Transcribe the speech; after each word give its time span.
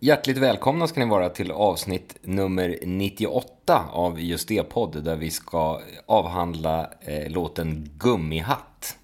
Hjärtligt 0.00 0.38
välkomna 0.38 0.86
ska 0.86 1.00
ni 1.00 1.10
vara 1.10 1.28
till 1.28 1.50
avsnitt 1.50 2.16
nummer 2.22 2.78
98 2.82 3.84
av 3.92 4.20
just 4.20 4.48
det 4.48 4.62
podd 4.62 5.04
där 5.04 5.16
vi 5.16 5.30
ska 5.30 5.80
avhandla 6.06 6.90
eh, 7.00 7.30
låten 7.30 7.88
Gummihatt. 7.98 8.96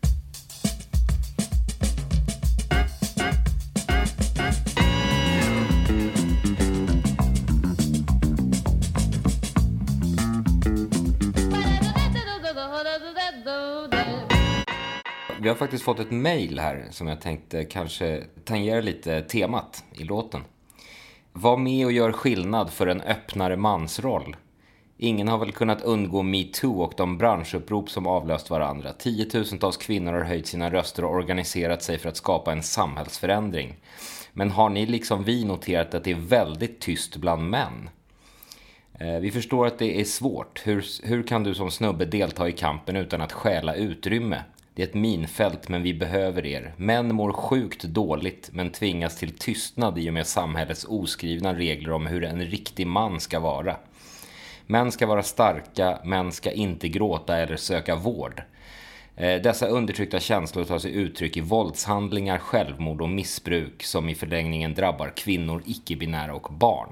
Vi 15.40 15.48
har 15.48 15.56
faktiskt 15.56 15.84
fått 15.84 16.00
ett 16.00 16.10
mejl 16.10 16.58
här 16.58 16.86
som 16.90 17.06
jag 17.06 17.20
tänkte 17.20 17.64
kanske 17.64 18.24
tangera 18.44 18.80
lite 18.80 19.22
temat 19.22 19.84
i 19.94 20.04
låten. 20.04 20.40
Var 21.36 21.56
med 21.56 21.86
och 21.86 21.92
gör 21.92 22.12
skillnad 22.12 22.70
för 22.70 22.86
en 22.86 23.00
öppnare 23.00 23.56
mansroll. 23.56 24.36
Ingen 24.96 25.28
har 25.28 25.38
väl 25.38 25.52
kunnat 25.52 25.82
undgå 25.82 26.22
metoo 26.22 26.82
och 26.82 26.92
de 26.96 27.18
branschupprop 27.18 27.90
som 27.90 28.06
avlöst 28.06 28.50
varandra. 28.50 28.92
Tiotusentals 28.92 29.76
kvinnor 29.76 30.12
har 30.12 30.20
höjt 30.20 30.46
sina 30.46 30.70
röster 30.70 31.04
och 31.04 31.14
organiserat 31.14 31.82
sig 31.82 31.98
för 31.98 32.08
att 32.08 32.16
skapa 32.16 32.52
en 32.52 32.62
samhällsförändring. 32.62 33.76
Men 34.32 34.50
har 34.50 34.68
ni 34.68 34.86
liksom 34.86 35.24
vi 35.24 35.44
noterat 35.44 35.94
att 35.94 36.04
det 36.04 36.10
är 36.10 36.14
väldigt 36.14 36.80
tyst 36.80 37.16
bland 37.16 37.50
män? 37.50 37.90
Eh, 38.98 39.18
vi 39.20 39.30
förstår 39.30 39.66
att 39.66 39.78
det 39.78 40.00
är 40.00 40.04
svårt. 40.04 40.62
Hur, 40.64 40.84
hur 41.02 41.22
kan 41.22 41.44
du 41.44 41.54
som 41.54 41.70
snubbe 41.70 42.04
delta 42.04 42.48
i 42.48 42.52
kampen 42.52 42.96
utan 42.96 43.20
att 43.20 43.32
stjäla 43.32 43.74
utrymme? 43.74 44.42
Det 44.74 44.82
är 44.82 44.86
ett 44.86 44.94
minfält, 44.94 45.68
men 45.68 45.82
vi 45.82 45.94
behöver 45.94 46.46
er. 46.46 46.74
Män 46.76 47.14
mår 47.14 47.32
sjukt 47.32 47.82
dåligt, 47.82 48.50
men 48.52 48.70
tvingas 48.70 49.18
till 49.18 49.38
tystnad 49.38 49.98
i 49.98 50.10
och 50.10 50.14
med 50.14 50.26
samhällets 50.26 50.84
oskrivna 50.88 51.54
regler 51.54 51.92
om 51.92 52.06
hur 52.06 52.24
en 52.24 52.40
riktig 52.44 52.86
man 52.86 53.20
ska 53.20 53.40
vara. 53.40 53.76
Män 54.66 54.92
ska 54.92 55.06
vara 55.06 55.22
starka, 55.22 55.98
män 56.04 56.32
ska 56.32 56.50
inte 56.52 56.88
gråta 56.88 57.36
eller 57.36 57.56
söka 57.56 57.96
vård. 57.96 58.42
Eh, 59.16 59.42
dessa 59.42 59.66
undertryckta 59.66 60.20
känslor 60.20 60.64
tar 60.64 60.78
sig 60.78 60.94
uttryck 60.94 61.36
i 61.36 61.40
våldshandlingar, 61.40 62.38
självmord 62.38 63.02
och 63.02 63.08
missbruk 63.08 63.82
som 63.82 64.08
i 64.08 64.14
förlängningen 64.14 64.74
drabbar 64.74 65.12
kvinnor, 65.16 65.62
icke-binära 65.66 66.34
och 66.34 66.52
barn. 66.52 66.88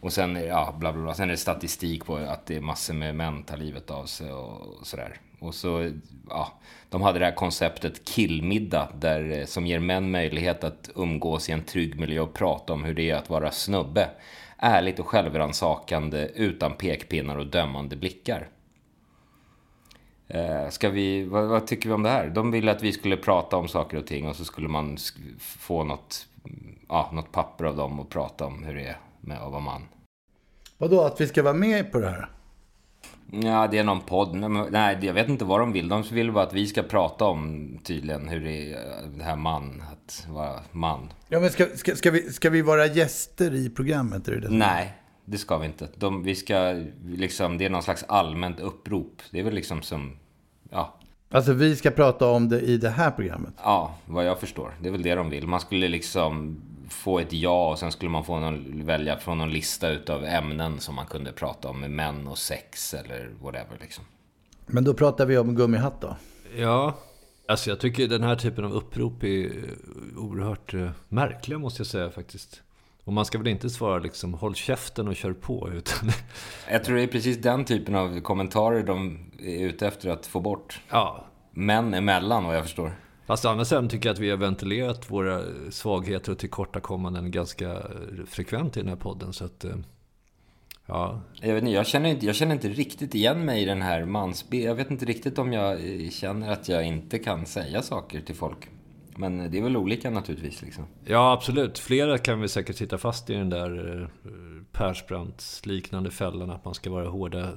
Och 0.00 0.12
sen, 0.12 0.36
är- 0.36 0.46
ja, 0.46 0.74
bla 0.78 0.92
bla 0.92 1.02
bla. 1.02 1.14
sen 1.14 1.28
är 1.28 1.32
det 1.32 1.36
statistik 1.36 2.04
på 2.04 2.16
att 2.16 2.46
det 2.46 2.56
är 2.56 2.60
massor 2.60 2.94
med 2.94 3.14
män 3.14 3.42
tar 3.42 3.56
livet 3.56 3.90
av 3.90 4.04
sig 4.06 4.32
och 4.32 4.86
sådär. 4.86 5.16
Och 5.38 5.54
så, 5.54 5.90
ja, 6.28 6.52
de 6.88 7.02
hade 7.02 7.18
det 7.18 7.24
här 7.24 7.34
konceptet 7.34 8.04
killmiddag 8.04 8.88
där, 9.00 9.30
eh, 9.30 9.44
som 9.44 9.66
ger 9.66 9.78
män 9.78 10.10
möjlighet 10.10 10.64
att 10.64 10.90
umgås 10.94 11.48
i 11.48 11.52
en 11.52 11.64
trygg 11.64 12.00
miljö 12.00 12.20
och 12.20 12.34
prata 12.34 12.72
om 12.72 12.84
hur 12.84 12.94
det 12.94 13.10
är 13.10 13.14
att 13.14 13.30
vara 13.30 13.50
snubbe. 13.50 14.10
Ärligt 14.58 14.98
och 14.98 15.06
självrannsakande 15.06 16.28
utan 16.34 16.74
pekpinnar 16.74 17.36
och 17.36 17.46
dömande 17.46 17.96
blickar. 17.96 18.48
Eh, 20.28 20.68
Ska 20.70 20.88
vi, 20.88 21.24
vad, 21.24 21.48
vad 21.48 21.66
tycker 21.66 21.88
vi 21.88 21.94
om 21.94 22.02
det 22.02 22.08
här? 22.10 22.28
De 22.28 22.50
ville 22.50 22.72
att 22.72 22.82
vi 22.82 22.92
skulle 22.92 23.16
prata 23.16 23.56
om 23.56 23.68
saker 23.68 23.96
och 23.96 24.06
ting 24.06 24.28
och 24.28 24.36
så 24.36 24.44
skulle 24.44 24.68
man 24.68 24.96
få 25.38 25.84
något, 25.84 26.26
mm, 26.44 26.78
ja, 26.88 27.10
något 27.12 27.32
papper 27.32 27.64
av 27.64 27.76
dem 27.76 28.00
och 28.00 28.08
prata 28.08 28.46
om 28.46 28.64
hur 28.64 28.74
det 28.74 28.86
är 28.86 28.96
med 29.20 29.38
att 29.38 29.52
vara 29.52 29.60
man. 29.60 29.88
Vadå, 30.78 31.00
att 31.00 31.20
vi 31.20 31.26
ska 31.26 31.42
vara 31.42 31.54
med 31.54 31.92
på 31.92 31.98
det 31.98 32.08
här? 32.08 32.28
Ja, 33.30 33.66
det 33.66 33.78
är 33.78 33.84
någon 33.84 34.00
podd. 34.00 34.34
Nej, 34.70 34.98
jag 35.02 35.14
vet 35.14 35.28
inte 35.28 35.44
vad 35.44 35.60
de 35.60 35.72
vill. 35.72 35.88
De 35.88 36.02
vill 36.02 36.32
bara 36.32 36.44
att 36.44 36.52
vi 36.52 36.66
ska 36.66 36.82
prata 36.82 37.24
om 37.24 37.68
tydligen 37.82 38.28
hur 38.28 38.40
det 38.40 38.72
är, 38.72 38.78
det 39.16 39.24
här 39.24 39.36
man, 39.36 39.82
att 39.92 40.26
vara 40.28 40.60
man. 40.72 41.12
Ja, 41.28 41.40
men 41.40 41.50
ska, 41.50 41.66
ska, 41.74 41.96
ska, 41.96 42.10
vi, 42.10 42.32
ska 42.32 42.50
vi 42.50 42.62
vara 42.62 42.86
gäster 42.86 43.54
i 43.54 43.70
programmet? 43.70 44.28
Är 44.28 44.32
det 44.32 44.40
det? 44.40 44.50
Nej, 44.50 44.92
det 45.24 45.38
ska 45.38 45.58
vi 45.58 45.66
inte. 45.66 45.88
De, 45.94 46.22
vi 46.22 46.34
ska 46.34 46.84
liksom, 47.06 47.58
det 47.58 47.64
är 47.64 47.70
någon 47.70 47.82
slags 47.82 48.04
allmänt 48.08 48.60
upprop. 48.60 49.22
Det 49.30 49.40
är 49.40 49.44
väl 49.44 49.54
liksom 49.54 49.82
som, 49.82 50.16
ja, 50.70 50.98
Alltså 51.30 51.52
vi 51.52 51.76
ska 51.76 51.90
prata 51.90 52.26
om 52.26 52.48
det 52.48 52.60
i 52.60 52.76
det 52.76 52.90
här 52.90 53.10
programmet. 53.10 53.54
Ja, 53.62 53.94
vad 54.06 54.26
jag 54.26 54.40
förstår. 54.40 54.74
Det 54.80 54.88
är 54.88 54.92
väl 54.92 55.02
det 55.02 55.14
de 55.14 55.30
vill. 55.30 55.46
Man 55.46 55.60
skulle 55.60 55.88
liksom 55.88 56.60
få 56.88 57.18
ett 57.18 57.32
ja 57.32 57.70
och 57.70 57.78
sen 57.78 57.92
skulle 57.92 58.10
man 58.10 58.24
få 58.24 58.38
någon, 58.40 58.86
välja 58.86 59.16
från 59.18 59.38
någon 59.38 59.50
lista 59.52 59.88
utav 59.88 60.24
ämnen 60.24 60.80
som 60.80 60.94
man 60.94 61.06
kunde 61.06 61.32
prata 61.32 61.68
om 61.68 61.80
med 61.80 61.90
män 61.90 62.26
och 62.26 62.38
sex 62.38 62.94
eller 62.94 63.30
whatever 63.42 63.78
liksom. 63.80 64.04
Men 64.66 64.84
då 64.84 64.94
pratar 64.94 65.26
vi 65.26 65.38
om 65.38 65.54
gummihatt 65.54 66.00
då. 66.00 66.16
Ja, 66.56 66.98
alltså 67.48 67.70
jag 67.70 67.80
tycker 67.80 68.08
den 68.08 68.22
här 68.22 68.36
typen 68.36 68.64
av 68.64 68.72
upprop 68.72 69.22
är 69.24 69.50
oerhört 70.16 70.74
eh, 70.74 70.90
märkliga 71.08 71.58
måste 71.58 71.80
jag 71.80 71.86
säga 71.86 72.10
faktiskt. 72.10 72.62
Och 73.04 73.12
man 73.12 73.24
ska 73.24 73.38
väl 73.38 73.48
inte 73.48 73.70
svara 73.70 73.98
liksom 73.98 74.34
håll 74.34 74.54
käften 74.54 75.08
och 75.08 75.16
kör 75.16 75.32
på. 75.32 75.70
Utan, 75.74 76.10
Jag 76.70 76.84
tror 76.84 76.96
det 76.96 77.02
är 77.02 77.06
precis 77.06 77.38
den 77.38 77.64
typen 77.64 77.94
av 77.94 78.20
kommentarer 78.20 78.82
de 78.82 79.18
är 79.38 79.64
ute 79.66 79.86
efter 79.86 80.08
att 80.10 80.26
få 80.26 80.40
bort. 80.40 80.80
ja, 80.90 81.24
Män 81.50 81.94
emellan 81.94 82.44
vad 82.44 82.56
jag 82.56 82.62
förstår. 82.62 82.92
Fast 83.28 83.44
å 83.44 83.48
andra 83.48 83.64
sidan 83.64 83.88
tycker 83.88 84.08
jag 84.08 84.14
att 84.14 84.20
vi 84.20 84.30
har 84.30 84.36
ventilerat 84.36 85.10
våra 85.10 85.42
svagheter 85.70 86.32
och 86.32 86.38
tillkortakommanden 86.38 87.30
ganska 87.30 87.70
eh, 87.70 88.24
frekvent 88.26 88.76
i 88.76 88.80
den 88.80 88.88
här 88.88 88.96
podden. 88.96 89.32
Så 89.32 89.44
att, 89.44 89.64
eh, 89.64 89.76
ja, 90.86 91.20
Jag, 91.40 91.54
vet 91.54 91.62
inte, 91.62 91.74
jag, 91.74 91.86
känner 91.86 92.08
inte, 92.08 92.26
jag 92.26 92.34
känner 92.34 92.54
inte 92.54 92.68
riktigt 92.68 93.14
igen 93.14 93.44
mig 93.44 93.62
i 93.62 93.64
den 93.64 93.82
här 93.82 94.04
mansbilden. 94.04 94.68
Jag 94.68 94.74
vet 94.74 94.90
inte 94.90 95.04
riktigt 95.04 95.38
om 95.38 95.52
jag 95.52 95.72
eh, 95.72 96.10
känner 96.10 96.52
att 96.52 96.68
jag 96.68 96.84
inte 96.86 97.18
kan 97.18 97.46
säga 97.46 97.82
saker 97.82 98.20
till 98.20 98.34
folk. 98.34 98.68
Men 99.16 99.50
det 99.50 99.58
är 99.58 99.62
väl 99.62 99.76
olika 99.76 100.10
naturligtvis 100.10 100.62
liksom. 100.62 100.84
ja, 101.04 101.32
absolut. 101.32 101.78
Flera 101.78 102.18
kan 102.18 102.40
vi 102.40 102.48
säkert 102.48 102.76
sitta 102.76 102.98
fast 102.98 103.30
i 103.30 103.34
den 103.34 103.50
där 103.50 104.10
Persbrandt-liknande 104.72 106.10
fällan. 106.10 106.50
Att 106.50 106.64
man 106.64 106.74
ska 106.74 106.90
vara 106.90 107.08
hårda 107.08 107.52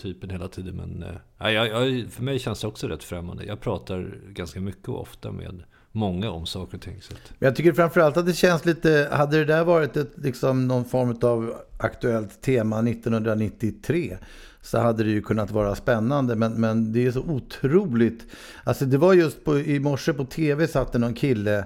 typen 0.00 0.30
hela 0.30 0.48
tiden. 0.48 0.76
Men 0.76 1.02
eh, 1.02 1.16
ja, 1.38 1.50
jag, 1.50 1.66
jag, 1.66 2.10
för 2.10 2.22
mig 2.22 2.38
känns 2.38 2.60
det 2.60 2.66
också 2.66 2.88
rätt 2.88 3.04
främmande. 3.04 3.44
Jag 3.44 3.60
pratar 3.60 4.18
ganska 4.28 4.60
mycket 4.60 4.88
och 4.88 5.00
ofta 5.00 5.32
med 5.32 5.62
många 5.92 6.30
om 6.30 6.46
saker 6.46 6.76
och 6.76 6.82
ting. 6.82 7.02
Så 7.02 7.14
att, 7.14 7.32
jag 7.38 7.56
tycker 7.56 7.72
framförallt 7.72 8.16
att 8.16 8.26
det 8.26 8.32
känns 8.32 8.64
lite, 8.64 9.08
hade 9.12 9.38
det 9.38 9.44
där 9.44 9.64
varit 9.64 9.96
ett, 9.96 10.12
liksom 10.14 10.68
någon 10.68 10.84
form 10.84 11.18
av 11.22 11.54
aktuellt 11.78 12.42
tema 12.42 12.78
1993 12.78 14.18
så 14.62 14.78
hade 14.78 15.04
det 15.04 15.10
ju 15.10 15.22
kunnat 15.22 15.50
vara 15.50 15.74
spännande. 15.74 16.36
Men, 16.36 16.52
men 16.52 16.92
det 16.92 17.06
är 17.06 17.12
så 17.12 17.20
otroligt. 17.20 18.26
Alltså 18.64 18.84
det 18.84 18.98
var 18.98 19.14
just 19.14 19.44
på, 19.44 19.58
i 19.58 19.80
morse 19.80 20.12
på 20.12 20.24
tv 20.24 20.68
satt 20.68 20.92
det 20.92 20.98
någon 20.98 21.14
kille. 21.14 21.64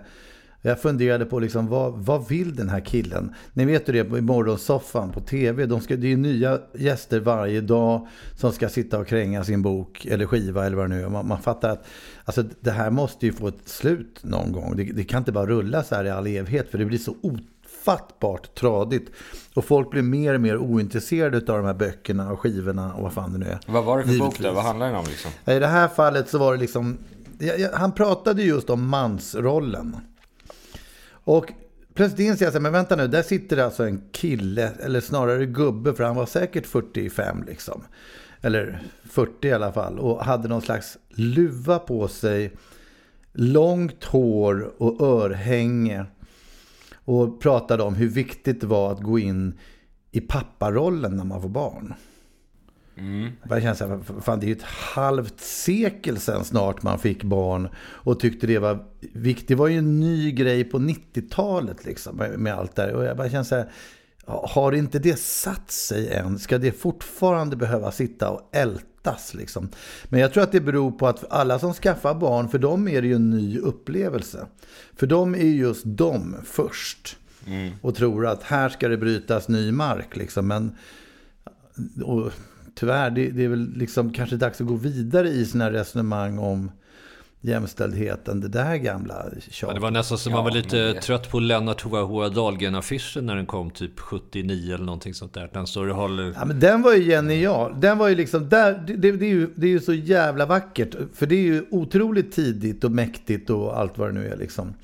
Jag 0.66 0.80
funderade 0.80 1.24
på 1.24 1.38
liksom, 1.38 1.66
vad, 1.66 1.92
vad 1.92 2.28
vill 2.28 2.56
den 2.56 2.68
här 2.68 2.80
killen? 2.80 3.34
Ni 3.52 3.64
vet 3.64 3.88
ju 3.88 3.92
det 3.92 4.18
i 4.18 4.20
morgonsoffan 4.20 5.12
på 5.12 5.20
tv. 5.20 5.66
De 5.66 5.80
ska, 5.80 5.96
det 5.96 6.06
är 6.06 6.08
ju 6.08 6.16
nya 6.16 6.58
gäster 6.74 7.20
varje 7.20 7.60
dag 7.60 8.08
som 8.36 8.52
ska 8.52 8.68
sitta 8.68 8.98
och 8.98 9.06
kränga 9.06 9.44
sin 9.44 9.62
bok 9.62 10.06
eller 10.06 10.26
skiva 10.26 10.66
eller 10.66 10.76
vad 10.76 10.84
det 10.84 10.94
nu 10.94 11.02
är. 11.02 11.08
Man, 11.08 11.28
man 11.28 11.42
fattar 11.42 11.70
att 11.70 11.86
alltså, 12.24 12.44
det 12.60 12.70
här 12.70 12.90
måste 12.90 13.26
ju 13.26 13.32
få 13.32 13.48
ett 13.48 13.68
slut 13.68 14.20
någon 14.22 14.52
gång. 14.52 14.76
Det, 14.76 14.84
det 14.84 15.04
kan 15.04 15.18
inte 15.18 15.32
bara 15.32 15.46
rulla 15.46 15.82
så 15.82 15.94
här 15.94 16.04
i 16.04 16.10
all 16.10 16.26
evighet 16.26 16.70
för 16.70 16.78
det 16.78 16.84
blir 16.84 16.98
så 16.98 17.16
ofattbart 17.22 18.54
tradigt. 18.54 19.10
Och 19.54 19.64
folk 19.64 19.90
blir 19.90 20.02
mer 20.02 20.34
och 20.34 20.40
mer 20.40 20.56
ointresserade 20.56 21.36
av 21.36 21.58
de 21.58 21.64
här 21.64 21.74
böckerna 21.74 22.32
och 22.32 22.40
skivorna 22.40 22.94
och 22.94 23.02
vad 23.02 23.12
fan 23.12 23.32
det 23.32 23.38
nu 23.38 23.46
är. 23.46 23.58
Vad 23.66 23.84
var 23.84 23.98
det 23.98 24.04
för 24.04 24.10
bok 24.10 24.20
Givetvis. 24.20 24.46
då? 24.46 24.52
Vad 24.52 24.64
handlar 24.64 24.86
den 24.86 24.96
om 24.96 25.04
liksom? 25.04 25.30
I 25.54 25.58
det 25.58 25.66
här 25.66 25.88
fallet 25.88 26.28
så 26.28 26.38
var 26.38 26.54
det 26.54 26.60
liksom... 26.60 26.98
Han 27.74 27.92
pratade 27.92 28.42
just 28.42 28.70
om 28.70 28.88
mansrollen. 28.88 29.96
Och 31.24 31.52
plötsligt 31.94 32.28
inser 32.28 32.44
jag 32.44 32.52
så 32.52 32.58
här, 32.58 32.62
men 32.62 32.72
vänta 32.72 32.96
nu, 32.96 33.08
där 33.08 33.22
sitter 33.22 33.56
alltså 33.56 33.84
en 33.84 34.02
kille, 34.12 34.70
eller 34.80 35.00
snarare 35.00 35.46
gubbe, 35.46 35.94
för 35.94 36.04
han 36.04 36.16
var 36.16 36.26
säkert 36.26 36.66
45 36.66 37.44
liksom. 37.46 37.84
Eller 38.40 38.82
40 39.04 39.48
i 39.48 39.52
alla 39.52 39.72
fall. 39.72 39.98
Och 39.98 40.24
hade 40.24 40.48
någon 40.48 40.62
slags 40.62 40.98
luva 41.08 41.78
på 41.78 42.08
sig. 42.08 42.52
Långt 43.32 44.04
hår 44.04 44.72
och 44.78 45.00
örhänge. 45.00 46.06
Och 47.04 47.40
pratade 47.40 47.82
om 47.82 47.94
hur 47.94 48.08
viktigt 48.08 48.60
det 48.60 48.66
var 48.66 48.92
att 48.92 49.00
gå 49.00 49.18
in 49.18 49.58
i 50.10 50.20
papparollen 50.20 51.16
när 51.16 51.24
man 51.24 51.42
får 51.42 51.48
barn. 51.48 51.94
Mm. 52.96 53.30
Jag 53.48 53.62
känner 53.62 53.74
så 53.74 53.86
här, 53.86 54.20
fan 54.20 54.40
det 54.40 54.46
är 54.46 54.48
ju 54.48 54.54
ett 54.54 54.62
halvt 54.62 55.40
sekel 55.40 56.18
sedan 56.18 56.44
snart 56.44 56.82
man 56.82 56.98
fick 56.98 57.22
barn 57.22 57.68
och 57.78 58.20
tyckte 58.20 58.46
det 58.46 58.58
var 58.58 58.84
viktigt. 59.00 59.48
Det 59.48 59.54
var 59.54 59.68
ju 59.68 59.78
en 59.78 60.00
ny 60.00 60.32
grej 60.32 60.64
på 60.64 60.78
90-talet 60.78 61.84
liksom 61.84 62.16
med 62.36 62.54
allt 62.54 62.76
där. 62.76 62.92
Och 62.92 63.04
jag 63.04 63.16
bara 63.16 63.30
känner 63.30 63.44
så 63.44 63.54
här, 63.54 63.70
har 64.26 64.72
inte 64.72 64.98
det 64.98 65.18
satt 65.18 65.70
sig 65.70 66.12
än? 66.12 66.38
Ska 66.38 66.58
det 66.58 66.72
fortfarande 66.72 67.56
behöva 67.56 67.92
sitta 67.92 68.30
och 68.30 68.50
ältas 68.52 69.34
liksom? 69.34 69.68
Men 70.04 70.20
jag 70.20 70.32
tror 70.32 70.42
att 70.42 70.52
det 70.52 70.60
beror 70.60 70.90
på 70.90 71.06
att 71.06 71.32
alla 71.32 71.58
som 71.58 71.74
skaffar 71.74 72.14
barn, 72.14 72.48
för 72.48 72.58
dem 72.58 72.88
är 72.88 73.02
det 73.02 73.08
ju 73.08 73.14
en 73.14 73.30
ny 73.30 73.58
upplevelse. 73.58 74.46
För 74.96 75.06
dem 75.06 75.34
är 75.34 75.38
just 75.38 75.82
de 75.84 76.36
först. 76.44 77.16
Mm. 77.46 77.72
Och 77.82 77.94
tror 77.94 78.26
att 78.26 78.42
här 78.42 78.68
ska 78.68 78.88
det 78.88 78.96
brytas 78.96 79.48
ny 79.48 79.72
mark 79.72 80.16
liksom. 80.16 80.46
Men, 80.46 80.76
och, 82.04 82.32
tyvärr, 82.74 83.10
det, 83.10 83.30
det, 83.30 83.44
är 83.44 83.48
väl 83.48 83.72
liksom 83.76 84.12
kanske 84.12 84.36
dags 84.36 84.60
att 84.60 84.66
gå 84.66 84.74
vidare 84.74 85.28
i 85.28 85.46
sina 85.46 85.72
resonemang 85.72 86.38
om 86.38 86.70
jämställdheten, 87.40 88.40
det 88.40 88.48
där 88.48 88.76
gamla 88.76 89.14
tjatet. 89.14 89.62
Ja, 89.62 89.72
det 89.72 89.80
var 89.80 89.90
nästan 89.90 90.18
som 90.18 90.30
ja, 90.30 90.36
man 90.36 90.44
var 90.44 90.50
lite 90.50 90.76
det... 90.76 91.00
trött 91.00 91.30
på 91.30 91.40
Lennart 91.40 91.82
Hoa 91.82 92.28
Dahlgren-affischen 92.28 93.26
när 93.26 93.36
den 93.36 93.46
kom 93.46 93.70
typ 93.70 94.00
79 94.00 94.74
eller 94.74 94.84
någonting 94.84 95.14
sånt 95.14 95.34
där. 95.34 95.50
Den 95.52 95.66
står 95.66 95.88
och 95.88 95.96
håller... 95.96 96.34
Ja, 96.36 96.44
men 96.44 96.60
den 96.60 96.82
var 96.82 96.94
ju 96.94 97.04
genial. 97.04 97.80
Den 97.80 97.98
var 97.98 98.08
ju 98.08 98.14
liksom, 98.14 98.48
där, 98.48 98.84
det, 98.86 99.12
det, 99.12 99.26
är 99.26 99.30
ju, 99.30 99.48
det 99.54 99.66
är 99.66 99.70
ju 99.70 99.80
så 99.80 99.92
jävla 99.92 100.46
vackert. 100.46 100.94
För 101.14 101.26
det 101.26 101.34
är 101.34 101.42
ju 101.42 101.64
otroligt 101.70 102.32
tidigt 102.32 102.84
och 102.84 102.92
mäktigt 102.92 103.50
och 103.50 103.78
allt 103.78 103.98
vad 103.98 104.08
det 104.08 104.12
nu 104.12 104.28
är 104.28 104.36
liksom. 104.36 104.74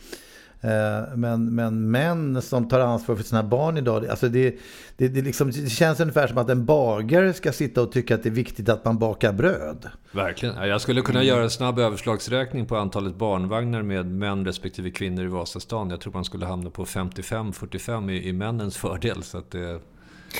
Eh, 0.62 1.16
men, 1.16 1.54
men 1.54 1.90
män 1.90 2.42
som 2.42 2.68
tar 2.68 2.80
ansvar 2.80 3.16
för 3.16 3.24
sina 3.24 3.42
barn 3.42 3.76
idag, 3.76 4.06
alltså 4.06 4.28
det, 4.28 4.58
det, 4.96 5.08
det, 5.08 5.22
liksom, 5.22 5.50
det 5.50 5.70
känns 5.70 6.00
ungefär 6.00 6.26
som 6.26 6.38
att 6.38 6.50
en 6.50 6.64
bagare 6.64 7.32
ska 7.32 7.52
sitta 7.52 7.82
och 7.82 7.92
tycka 7.92 8.14
att 8.14 8.22
det 8.22 8.28
är 8.28 8.30
viktigt 8.30 8.68
att 8.68 8.84
man 8.84 8.98
bakar 8.98 9.32
bröd. 9.32 9.88
Verkligen. 10.12 10.68
Jag 10.68 10.80
skulle 10.80 11.02
kunna 11.02 11.22
göra 11.22 11.42
en 11.42 11.50
snabb 11.50 11.78
överslagsräkning 11.78 12.66
på 12.66 12.76
antalet 12.76 13.16
barnvagnar 13.16 13.82
med 13.82 14.06
män 14.06 14.44
respektive 14.44 14.90
kvinnor 14.90 15.24
i 15.24 15.28
Vasastan. 15.28 15.90
Jag 15.90 16.00
tror 16.00 16.12
man 16.12 16.24
skulle 16.24 16.46
hamna 16.46 16.70
på 16.70 16.84
55-45 16.84 18.10
i, 18.10 18.28
i 18.28 18.32
männens 18.32 18.76
fördel. 18.76 19.22
Så 19.22 19.38
att 19.38 19.50
det, 19.50 19.80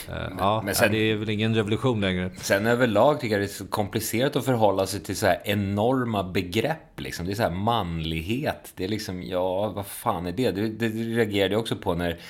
men, 0.09 0.37
ja, 0.39 0.63
men 0.65 0.75
sen, 0.75 0.93
det 0.93 0.99
är 0.99 1.17
väl 1.17 1.31
ingen 1.31 1.55
revolution 1.55 2.01
längre. 2.01 2.31
Sen 2.37 2.67
överlag 2.67 3.21
tycker 3.21 3.35
jag 3.35 3.43
det 3.43 3.53
är 3.53 3.57
så 3.57 3.67
komplicerat 3.67 4.37
att 4.37 4.45
förhålla 4.45 4.87
sig 4.87 5.01
till 5.01 5.17
så 5.17 5.27
här 5.27 5.41
enorma 5.45 6.23
begrepp. 6.23 7.01
Liksom. 7.01 7.27
Det 7.27 7.33
är 7.33 7.35
så 7.35 7.43
här 7.43 7.51
manlighet. 7.51 8.73
Det 8.77 8.85
är 8.85 8.89
liksom, 8.89 9.23
ja, 9.23 9.69
vad 9.69 9.87
fan 9.87 10.27
är 10.27 10.33
det? 10.33 10.51
Det, 10.51 10.69
det 10.69 10.89
reagerade 10.89 11.55
jag 11.55 11.61
också 11.61 11.77
på 11.77 11.95
när 11.95 12.21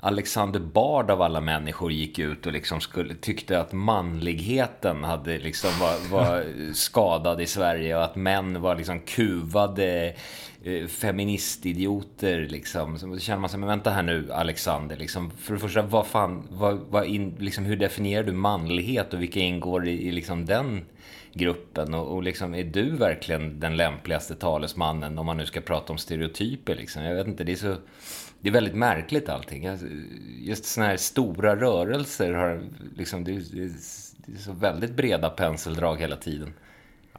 Alexander 0.00 0.60
Bard 0.60 1.10
av 1.10 1.22
alla 1.22 1.40
människor 1.40 1.92
gick 1.92 2.18
ut 2.18 2.46
och 2.46 2.52
liksom 2.52 2.80
skulle, 2.80 3.14
tyckte 3.14 3.60
att 3.60 3.72
manligheten 3.72 5.04
hade 5.04 5.38
liksom 5.38 5.70
var, 5.80 6.10
var 6.10 6.44
skadad 6.72 7.40
i 7.40 7.46
Sverige 7.46 7.96
och 7.96 8.04
att 8.04 8.16
män 8.16 8.60
var 8.60 8.76
liksom 8.76 9.00
kuvade 9.00 10.14
Eh, 10.55 10.55
Eh, 10.66 10.86
feministidioter 10.86 12.46
liksom. 12.48 12.98
Så 12.98 13.18
känner 13.18 13.40
man 13.40 13.50
sig, 13.50 13.60
men 13.60 13.68
vänta 13.68 13.90
här 13.90 14.02
nu 14.02 14.32
Alexander, 14.32 14.96
liksom, 14.96 15.30
för 15.30 15.54
det 15.54 15.60
första, 15.60 15.82
vad 15.82 16.06
fan, 16.06 16.48
vad, 16.50 16.78
vad 16.78 17.06
in, 17.06 17.36
liksom, 17.38 17.64
hur 17.64 17.76
definierar 17.76 18.22
du 18.24 18.32
manlighet 18.32 19.14
och 19.14 19.22
vilka 19.22 19.40
ingår 19.40 19.88
i, 19.88 20.08
i 20.08 20.12
liksom 20.12 20.46
den 20.46 20.84
gruppen? 21.32 21.94
Och, 21.94 22.14
och 22.14 22.22
liksom, 22.22 22.54
är 22.54 22.64
du 22.64 22.96
verkligen 22.96 23.60
den 23.60 23.76
lämpligaste 23.76 24.34
talesmannen 24.34 25.18
om 25.18 25.26
man 25.26 25.36
nu 25.36 25.46
ska 25.46 25.60
prata 25.60 25.92
om 25.92 25.98
stereotyper? 25.98 26.74
Liksom? 26.74 27.02
Jag 27.02 27.14
vet 27.14 27.26
inte, 27.26 27.44
det 27.44 27.52
är 27.52 27.56
så... 27.56 27.76
Det 28.40 28.48
är 28.48 28.52
väldigt 28.52 28.76
märkligt 28.76 29.28
allting. 29.28 29.68
Just 30.38 30.64
sådana 30.64 30.90
här 30.90 30.96
stora 30.96 31.56
rörelser 31.56 32.32
har 32.32 32.62
liksom, 32.96 33.24
det 33.24 33.32
är, 33.32 33.42
det 34.26 34.32
är 34.32 34.38
så 34.38 34.52
väldigt 34.52 34.96
breda 34.96 35.30
penseldrag 35.30 36.00
hela 36.00 36.16
tiden. 36.16 36.52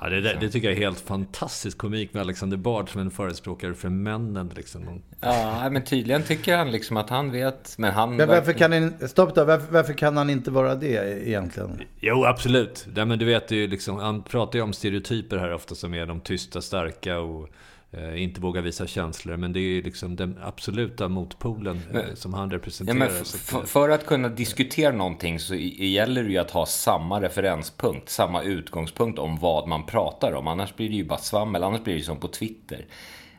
Ja, 0.01 0.09
det, 0.09 0.21
det, 0.21 0.49
tycker 0.49 0.67
jag 0.67 0.77
är 0.77 0.81
helt 0.81 0.99
fantastisk 0.99 1.77
komik 1.77 2.13
med 2.13 2.21
Alexander 2.21 2.57
Bard 2.57 2.89
som 2.89 3.01
en 3.01 3.11
förespråkare 3.11 3.73
för 3.73 3.89
männen. 3.89 4.51
Liksom. 4.55 5.01
Ja, 5.21 5.69
men 5.71 5.83
tydligen 5.83 6.23
tycker 6.23 6.57
han 6.57 6.71
liksom 6.71 6.97
att 6.97 7.09
han 7.09 7.31
vet. 7.31 7.75
Men, 7.77 7.93
han 7.93 8.15
men 8.15 8.27
varför 8.27 8.53
kan 8.53 8.71
han, 8.71 8.93
stopp 9.07 9.35
då, 9.35 9.43
varför, 9.43 9.73
varför, 9.73 9.93
kan 9.93 10.17
han 10.17 10.29
inte 10.29 10.51
vara 10.51 10.75
det 10.75 11.27
egentligen? 11.27 11.81
Jo, 11.99 12.25
absolut. 12.25 12.87
Ja, 12.95 13.05
men 13.05 13.19
du 13.19 13.25
vet 13.25 13.51
ju 13.51 13.67
liksom, 13.67 13.97
han 13.97 14.23
pratar 14.23 14.59
ju 14.59 14.63
om 14.63 14.73
stereotyper 14.73 15.37
här 15.37 15.53
ofta 15.53 15.75
som 15.75 15.93
är 15.93 16.05
de 16.05 16.19
tysta, 16.19 16.61
starka 16.61 17.19
och 17.19 17.49
inte 18.15 18.41
vågar 18.41 18.61
visa 18.61 18.87
känslor. 18.87 19.37
Men 19.37 19.53
det 19.53 19.59
är 19.59 19.83
liksom 19.83 20.15
den 20.15 20.39
absoluta 20.41 21.07
motpolen 21.07 21.75
eh, 21.75 21.93
men, 21.93 22.15
som 22.15 22.33
han 22.33 22.51
representerar. 22.51 22.99
Ja, 22.99 23.23
för, 23.23 23.65
för, 23.65 23.89
att 23.89 24.05
kunna 24.05 24.29
diskutera 24.29 24.91
någonting 24.91 25.39
så 25.39 25.55
gäller 25.55 26.23
det 26.23 26.29
ju 26.29 26.37
att 26.37 26.51
ha 26.51 26.65
samma 26.65 27.21
referenspunkt, 27.21 28.09
samma 28.09 28.43
utgångspunkt 28.43 29.19
om 29.19 29.37
vad 29.39 29.67
man 29.67 29.85
pratar 29.85 30.33
om. 30.33 30.47
Annars 30.47 30.75
blir 30.75 30.89
det 30.89 30.95
ju 30.95 31.05
bara 31.05 31.19
svammel, 31.19 31.63
annars 31.63 31.83
blir 31.83 31.93
det 31.93 31.99
ju 31.99 32.05
som 32.05 32.19
på 32.19 32.27
Twitter. 32.27 32.85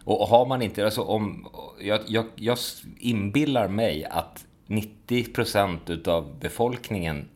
Och 0.05 0.29
har 0.29 0.47
man 0.47 0.63
inte, 0.63 0.85
alltså 0.85 1.03
om, 1.03 1.49
jag, 1.81 2.01
jag, 2.07 2.27
jag 2.35 2.59
inbillar 2.99 3.69
mig 3.69 4.05
att 4.05 4.45
90% 4.67 5.79
utav 5.87 6.39
befolkningen 6.41 7.29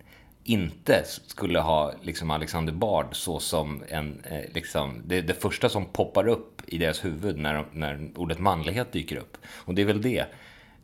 inte 0.44 1.04
skulle 1.26 1.60
ha 1.60 1.92
liksom 2.02 2.30
Alexander 2.30 2.72
Bard 2.72 3.06
så 3.12 3.38
som 3.38 3.82
en, 3.88 4.20
eh, 4.24 4.40
liksom, 4.54 5.02
det, 5.06 5.20
det 5.20 5.34
första 5.34 5.68
som 5.68 5.84
poppar 5.84 6.28
upp 6.28 6.51
i 6.72 6.78
deras 6.78 7.04
huvud 7.04 7.38
när, 7.38 7.64
när 7.72 8.10
ordet 8.14 8.38
manlighet 8.38 8.92
dyker 8.92 9.16
upp. 9.16 9.36
Och 9.54 9.74
det 9.74 9.82
är 9.82 9.86
väl 9.86 10.02
det. 10.02 10.26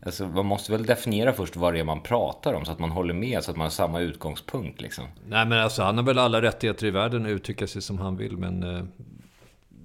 Alltså, 0.03 0.27
man 0.27 0.47
måste 0.47 0.73
väl 0.73 0.87
definiera 0.87 1.33
först 1.33 1.57
vad 1.57 1.75
det 1.75 1.81
är 1.81 1.85
man 1.85 2.01
pratar 2.01 2.55
om 2.55 2.65
så 2.65 2.73
att 2.73 2.79
man 2.79 2.91
håller 2.91 3.15
med, 3.15 3.45
så 3.45 3.51
att 3.51 3.57
man 3.57 3.65
har 3.65 3.71
samma 3.71 4.01
utgångspunkt. 4.01 4.81
Liksom. 4.81 5.05
Nej, 5.29 5.47
men 5.47 5.59
alltså, 5.59 5.83
han 5.83 5.97
har 5.97 6.05
väl 6.05 6.19
alla 6.19 6.43
rättigheter 6.43 6.87
i 6.87 6.91
världen 6.91 7.27
att 7.27 7.31
uttrycka 7.31 7.67
sig 7.67 7.83
som 7.83 7.99
han 7.99 8.17
vill, 8.17 8.37
men 8.37 8.63
eh, 8.63 8.85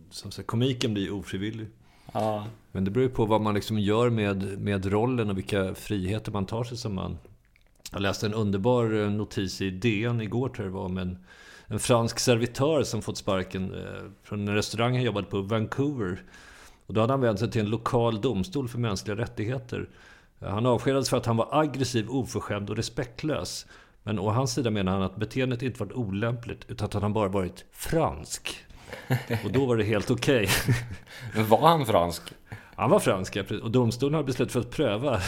som 0.10 0.32
sagt, 0.32 0.48
komiken 0.48 0.94
blir 0.94 1.14
ofrivillig. 1.14 1.68
Ja. 2.12 2.48
Men 2.72 2.86
det 2.86 2.92
beror 2.92 3.08
ju 3.08 3.14
på 3.14 3.26
vad 3.26 3.42
man 3.42 3.54
liksom 3.54 3.80
gör 3.80 4.10
med, 4.10 4.60
med 4.60 4.86
rollen 4.86 5.30
och 5.30 5.38
vilka 5.38 5.76
friheter 5.76 6.32
man 6.32 6.46
tar 6.46 6.64
sig 6.64 6.78
som 6.78 6.96
man. 6.96 7.18
Jag 7.92 8.02
läste 8.02 8.26
en 8.26 8.34
underbar 8.34 9.02
eh, 9.04 9.10
notis 9.10 9.62
i 9.62 9.70
DN 9.70 10.22
igår 10.22 10.50
tror 10.50 10.66
jag 10.66 10.74
det 10.74 10.78
var 10.78 10.86
om 10.86 10.98
en, 10.98 11.18
en 11.68 11.80
fransk 11.80 12.20
servitör 12.20 12.84
som 12.84 13.02
fått 13.02 13.18
sparken 13.18 13.74
eh, 13.74 14.12
från 14.24 14.48
en 14.48 14.56
restaurang 14.56 14.94
han 14.94 15.04
jobbade 15.04 15.28
på 15.28 15.40
i 15.40 15.42
Vancouver. 15.42 16.22
Och 16.86 16.94
då 16.94 17.02
hade 17.02 17.14
han 17.14 17.22
vänt 17.22 17.40
sig 17.40 17.52
till 17.52 17.62
en 17.62 17.70
lokal 17.70 18.22
domstol 18.22 18.68
för 18.68 18.80
mänskliga 18.80 19.18
rättigheter. 19.18 19.90
Han 20.40 20.66
avskedades 20.66 21.10
för 21.10 21.18
att 21.18 21.26
han 21.26 21.38
var 21.38 21.48
aggressiv, 21.52 22.10
oförskämd 22.10 22.70
och 22.70 22.76
respektlös. 22.76 23.66
Men 24.04 24.20
å 24.20 24.30
hans 24.30 24.54
sida 24.54 24.72
menar 24.72 24.92
han 24.92 25.02
att 25.02 25.16
beteendet 25.16 25.62
inte 25.62 25.80
varit 25.80 25.94
olämpligt, 25.94 26.66
utan 26.68 26.86
att 26.86 26.94
han 26.94 27.14
bara 27.14 27.28
varit 27.28 27.66
fransk. 27.72 28.66
Och 29.46 29.52
då 29.52 29.66
var 29.66 29.78
det 29.78 29.84
helt 29.84 30.12
okej. 30.12 30.44
Okay. 30.44 30.76
Men 31.36 31.48
var 31.48 31.68
han 31.68 31.86
fransk? 31.86 32.22
Han 32.76 32.90
var 32.90 33.00
fransk, 33.00 33.36
ja. 33.36 33.44
Och 33.64 33.72
domstolen 33.72 34.14
har 34.14 34.24
beslutat 34.24 34.54
för 34.54 34.60
att 34.60 34.72
pröva 34.72 35.22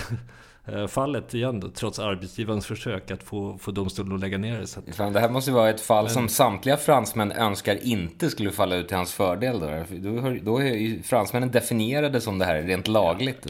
fallet 0.87 1.33
igen 1.33 1.59
då, 1.59 1.69
trots 1.69 1.99
arbetsgivarens 1.99 2.65
försök 2.65 3.11
att 3.11 3.23
få, 3.23 3.57
få 3.57 3.71
domstolen 3.71 4.13
att 4.13 4.19
lägga 4.19 4.37
ner 4.37 4.59
det. 4.59 4.67
Så 4.67 4.79
att... 4.79 4.95
Fan, 4.95 5.13
det 5.13 5.19
här 5.19 5.29
måste 5.29 5.51
vara 5.51 5.69
ett 5.69 5.81
fall 5.81 6.03
Men... 6.03 6.13
som 6.13 6.27
samtliga 6.27 6.77
fransmän 6.77 7.31
önskar 7.31 7.77
inte 7.83 8.29
skulle 8.29 8.51
falla 8.51 8.75
ut 8.75 8.87
till 8.87 8.97
hans 8.97 9.13
fördel. 9.13 9.59
Då, 9.59 9.67
då, 9.89 10.35
då 10.41 10.57
är 10.57 10.73
ju 10.73 11.03
fransmännen 11.03 11.51
definierade 11.51 12.21
som 12.21 12.39
det 12.39 12.45
här 12.45 12.61
rent 12.61 12.87
lagligt. 12.87 13.47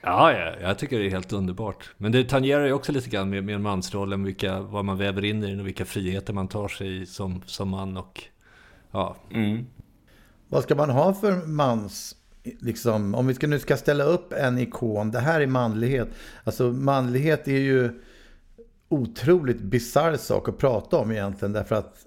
Ja, 0.00 0.32
ja, 0.32 0.54
jag 0.60 0.78
tycker 0.78 0.98
det 0.98 1.06
är 1.06 1.10
helt 1.10 1.32
underbart. 1.32 1.90
Men 1.96 2.12
det 2.12 2.24
tangerar 2.24 2.66
ju 2.66 2.72
också 2.72 2.92
lite 2.92 3.10
grann 3.10 3.30
med, 3.30 3.44
med 3.44 3.60
mansrollen, 3.60 4.24
vilka, 4.24 4.60
vad 4.60 4.84
man 4.84 4.98
väver 4.98 5.24
in 5.24 5.44
i 5.44 5.46
den 5.50 5.60
och 5.60 5.66
vilka 5.66 5.84
friheter 5.84 6.32
man 6.32 6.48
tar 6.48 6.68
sig 6.68 7.06
som, 7.06 7.42
som 7.46 7.68
man 7.68 7.96
och 7.96 8.22
ja. 8.90 9.16
Mm. 9.30 9.66
Vad 10.48 10.62
ska 10.62 10.74
man 10.74 10.90
ha 10.90 11.14
för 11.14 11.46
mans 11.46 12.16
liksom, 12.60 13.14
om 13.14 13.26
vi 13.26 13.34
ska, 13.34 13.46
nu 13.46 13.58
ska 13.58 13.76
ställa 13.76 14.04
upp 14.04 14.32
en 14.32 14.58
ikon, 14.58 15.10
det 15.10 15.18
här 15.20 15.40
är 15.40 15.46
manlighet. 15.46 16.08
Alltså 16.44 16.72
manlighet 16.72 17.48
är 17.48 17.58
ju 17.58 17.90
otroligt 18.88 19.60
bisarr 19.60 20.16
sak 20.16 20.48
att 20.48 20.58
prata 20.58 20.96
om 20.96 21.12
egentligen. 21.12 21.52
Därför 21.52 21.74
att 21.74 22.06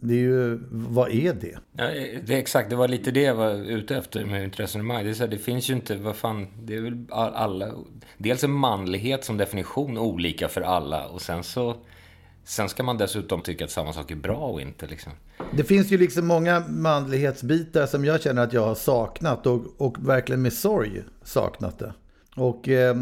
det 0.00 0.14
är 0.14 0.18
ju, 0.18 0.60
vad 0.70 1.10
är 1.10 1.34
det? 1.34 1.58
Ja, 1.72 1.84
det 2.24 2.34
är 2.34 2.38
exakt, 2.38 2.70
det 2.70 2.76
var 2.76 2.88
lite 2.88 3.10
det 3.10 3.22
jag 3.22 3.34
var 3.34 3.52
ute 3.52 3.96
efter 3.96 4.24
med 4.24 4.42
mitt 4.42 4.60
resonemang. 4.60 5.04
Det, 5.04 5.10
är 5.10 5.14
så 5.14 5.22
här, 5.22 5.30
det 5.30 5.38
finns 5.38 5.70
ju 5.70 5.74
inte, 5.74 5.96
vad 5.96 6.16
fan, 6.16 6.46
det 6.62 6.76
är 6.76 6.80
väl 6.80 7.06
alla. 7.10 7.72
Dels 8.18 8.44
är 8.44 8.48
manlighet 8.48 9.24
som 9.24 9.36
definition 9.36 9.98
olika 9.98 10.48
för 10.48 10.60
alla 10.60 11.08
och 11.08 11.22
sen 11.22 11.44
så 11.44 11.76
Sen 12.44 12.68
ska 12.68 12.82
man 12.82 12.98
dessutom 12.98 13.42
tycka 13.42 13.64
att 13.64 13.70
samma 13.70 13.92
sak 13.92 14.10
är 14.10 14.16
bra 14.16 14.36
och 14.36 14.60
inte 14.60 14.86
liksom. 14.86 15.12
Det 15.56 15.64
finns 15.64 15.90
ju 15.90 15.98
liksom 15.98 16.26
många 16.26 16.60
manlighetsbitar 16.68 17.86
som 17.86 18.04
jag 18.04 18.22
känner 18.22 18.42
att 18.42 18.52
jag 18.52 18.66
har 18.66 18.74
saknat 18.74 19.46
och, 19.46 19.60
och 19.76 20.08
verkligen 20.08 20.42
med 20.42 20.52
sorg 20.52 21.02
saknat 21.22 21.78
det. 21.78 21.94
Och 22.36 22.68
eh, 22.68 22.96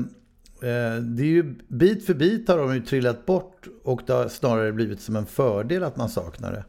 eh, 0.63 0.97
det 1.01 1.23
är 1.23 1.27
ju 1.27 1.55
bit 1.69 2.07
för 2.07 2.15
bit 2.15 2.49
har 2.49 2.59
de 2.59 2.75
ju 2.75 2.81
trillat 2.81 3.27
bort 3.27 3.67
och 3.85 4.01
det 4.07 4.13
har 4.13 4.29
snarare 4.29 4.73
blivit 4.73 5.01
som 5.01 5.17
en 5.17 5.27
fördel 5.27 5.85
att 5.85 5.97
man 5.97 6.09
saknar 6.09 6.53
det. 6.53 6.65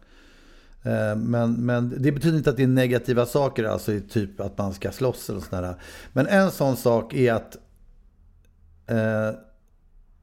Eh, 0.83 1.15
men, 1.15 1.53
men 1.53 2.01
det 2.03 2.11
betyder 2.11 2.37
inte 2.37 2.49
att 2.49 2.57
det 2.57 2.63
är 2.63 2.67
negativa 2.67 3.25
saker, 3.25 3.63
alltså 3.63 3.99
typ 4.09 4.39
att 4.39 4.57
man 4.57 4.73
ska 4.73 4.91
slåss 4.91 5.29
eller 5.29 5.39
sådär. 5.39 5.75
Men 6.13 6.27
en 6.27 6.51
sån 6.51 6.77
sak 6.77 7.13
är 7.13 7.33
att 7.33 7.57
eh, 8.87 9.39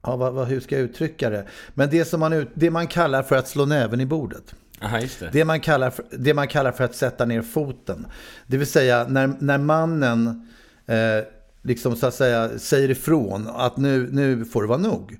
ja, 0.07 0.15
vad, 0.15 0.33
vad, 0.33 0.47
hur 0.47 0.59
ska 0.59 0.75
jag 0.75 0.83
uttrycka 0.83 1.29
det? 1.29 1.45
Men 1.73 1.89
det, 1.89 2.05
som 2.05 2.19
man, 2.19 2.47
det 2.53 2.71
man 2.71 2.87
kallar 2.87 3.23
för 3.23 3.35
att 3.35 3.47
slå 3.47 3.65
näven 3.65 4.01
i 4.01 4.05
bordet. 4.05 4.55
Aha, 4.81 4.99
det. 5.19 5.29
Det, 5.31 5.45
man 5.45 5.59
kallar 5.59 5.89
för, 5.89 6.05
det 6.11 6.33
man 6.33 6.47
kallar 6.47 6.71
för 6.71 6.83
att 6.83 6.95
sätta 6.95 7.25
ner 7.25 7.41
foten. 7.41 8.07
Det 8.47 8.57
vill 8.57 8.67
säga 8.67 9.05
när, 9.09 9.33
när 9.39 9.57
mannen 9.57 10.47
eh, 10.85 11.25
liksom 11.61 11.95
så 11.95 12.07
att 12.07 12.13
säga 12.13 12.59
säger 12.59 12.89
ifrån 12.89 13.47
att 13.47 13.77
nu, 13.77 14.09
nu 14.11 14.45
får 14.45 14.61
det 14.61 14.67
vara 14.67 14.79
nog. 14.79 15.17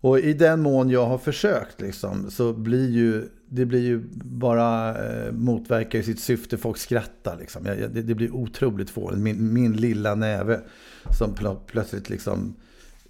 Och 0.00 0.18
i 0.18 0.32
den 0.32 0.60
mån 0.60 0.90
jag 0.90 1.06
har 1.06 1.18
försökt 1.18 1.80
liksom, 1.80 2.30
så 2.30 2.52
blir 2.52 2.90
ju 2.90 3.28
det 3.48 3.64
blir 3.64 3.80
ju 3.80 4.02
bara 4.24 4.98
eh, 5.04 5.32
motverkar 5.32 6.02
sitt 6.02 6.20
syfte. 6.20 6.56
Folk 6.56 6.78
skrattar 6.78 7.36
liksom. 7.38 7.66
Jag, 7.66 7.78
det, 7.78 8.02
det, 8.02 8.14
blir 8.14 8.34
otroligt 8.34 8.90
fånigt. 8.90 9.22
Min, 9.22 9.52
min 9.52 9.72
lilla 9.72 10.14
näve 10.14 10.60
som 11.18 11.34
plö, 11.34 11.54
plötsligt 11.66 12.10
liksom 12.10 12.54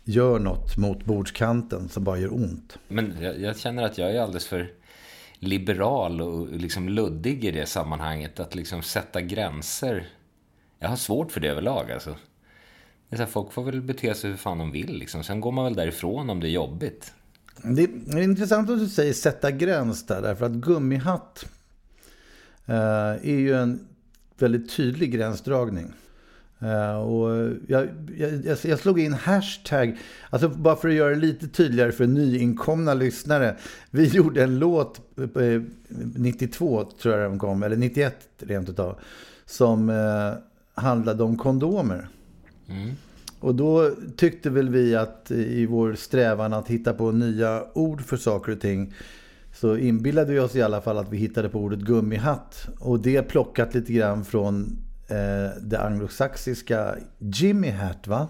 gör 0.04 0.38
något 0.38 0.76
mot 0.76 1.04
bordskanten 1.04 1.88
som 1.88 2.04
bara 2.04 2.18
gör 2.18 2.34
ont. 2.34 2.78
Men 2.88 3.14
jag, 3.20 3.40
jag, 3.40 3.58
känner 3.58 3.82
att 3.82 3.98
jag 3.98 4.10
är 4.10 4.20
alldeles 4.20 4.46
för 4.46 4.72
liberal 5.38 6.20
och 6.20 6.52
liksom 6.52 6.88
luddig 6.88 7.44
i 7.44 7.50
det 7.50 7.66
sammanhanget. 7.66 8.40
Att 8.40 8.54
liksom 8.54 8.82
sätta 8.82 9.20
gränser. 9.20 10.08
Jag 10.78 10.88
har 10.88 10.96
svårt 10.96 11.32
för 11.32 11.40
det 11.40 11.48
överlag 11.48 11.90
alltså. 11.92 12.16
Det 13.08 13.14
är 13.14 13.16
så 13.16 13.22
här, 13.22 13.30
folk 13.30 13.52
får 13.52 13.64
väl 13.64 13.82
bete 13.82 14.14
sig 14.14 14.30
hur 14.30 14.36
fan 14.36 14.58
de 14.58 14.70
vill 14.70 14.98
liksom. 14.98 15.24
Sen 15.24 15.40
går 15.40 15.52
man 15.52 15.64
väl 15.64 15.74
därifrån 15.74 16.30
om 16.30 16.40
det 16.40 16.48
är 16.48 16.52
jobbigt. 16.52 17.12
Det 17.62 17.82
är 17.82 18.22
intressant 18.22 18.70
att 18.70 18.78
du 18.78 18.88
säger 18.88 19.12
sätta 19.12 19.50
gräns 19.50 20.06
där. 20.06 20.22
Därför 20.22 20.46
att 20.46 20.52
gummihatt 20.52 21.44
eh, 22.66 22.74
är 22.74 23.38
ju 23.38 23.54
en 23.54 23.88
väldigt 24.38 24.76
tydlig 24.76 25.12
gränsdragning. 25.12 25.92
Uh, 26.62 26.96
och 26.96 27.52
jag, 27.68 27.88
jag, 28.16 28.56
jag, 28.64 28.78
slog 28.78 29.00
in 29.00 29.12
hashtag, 29.12 29.98
alltså 30.30 30.48
bara 30.48 30.76
för 30.76 30.88
att 30.88 30.94
göra 30.94 31.10
det 31.10 31.20
lite 31.20 31.48
tydligare 31.48 31.92
för 31.92 32.06
nyinkomna 32.06 32.94
lyssnare. 32.94 33.56
Vi 33.90 34.04
gjorde 34.16 34.42
en 34.42 34.58
låt, 34.58 35.00
eh, 35.18 35.62
92 36.16 36.84
tror 37.02 37.14
jag 37.14 37.30
den 37.30 37.38
kom, 37.38 37.62
eller 37.62 37.76
91 37.76 38.28
rent 38.38 38.68
utav, 38.68 38.98
som 39.46 39.90
eh, 39.90 40.32
handlade 40.74 41.22
om 41.22 41.38
kondomer. 41.38 42.08
Mm. 42.68 42.90
Och 43.40 43.54
då 43.54 43.90
tyckte 44.16 44.50
väl 44.50 44.68
vi 44.68 44.96
att 44.96 45.30
i 45.30 45.66
vår 45.66 45.94
strävan 45.94 46.52
att 46.52 46.68
hitta 46.68 46.92
på 46.92 47.12
nya 47.12 47.64
ord 47.72 48.02
för 48.02 48.16
saker 48.16 48.52
och 48.52 48.60
ting 48.60 48.94
så 49.54 49.76
inbillade 49.76 50.32
vi 50.32 50.38
oss 50.38 50.56
i 50.56 50.62
alla 50.62 50.80
fall 50.80 50.98
att 50.98 51.12
vi 51.12 51.16
hittade 51.16 51.48
på 51.48 51.58
ordet 51.58 51.78
gummihatt. 51.78 52.68
Och 52.80 53.00
det 53.00 53.22
plockat 53.22 53.74
lite 53.74 53.92
grann 53.92 54.24
från 54.24 54.78
eh, 55.08 55.62
det 55.62 55.78
anglosaxiska 55.78 56.96
Jimmy 57.18 57.70
Hat 57.70 58.06
va? 58.06 58.28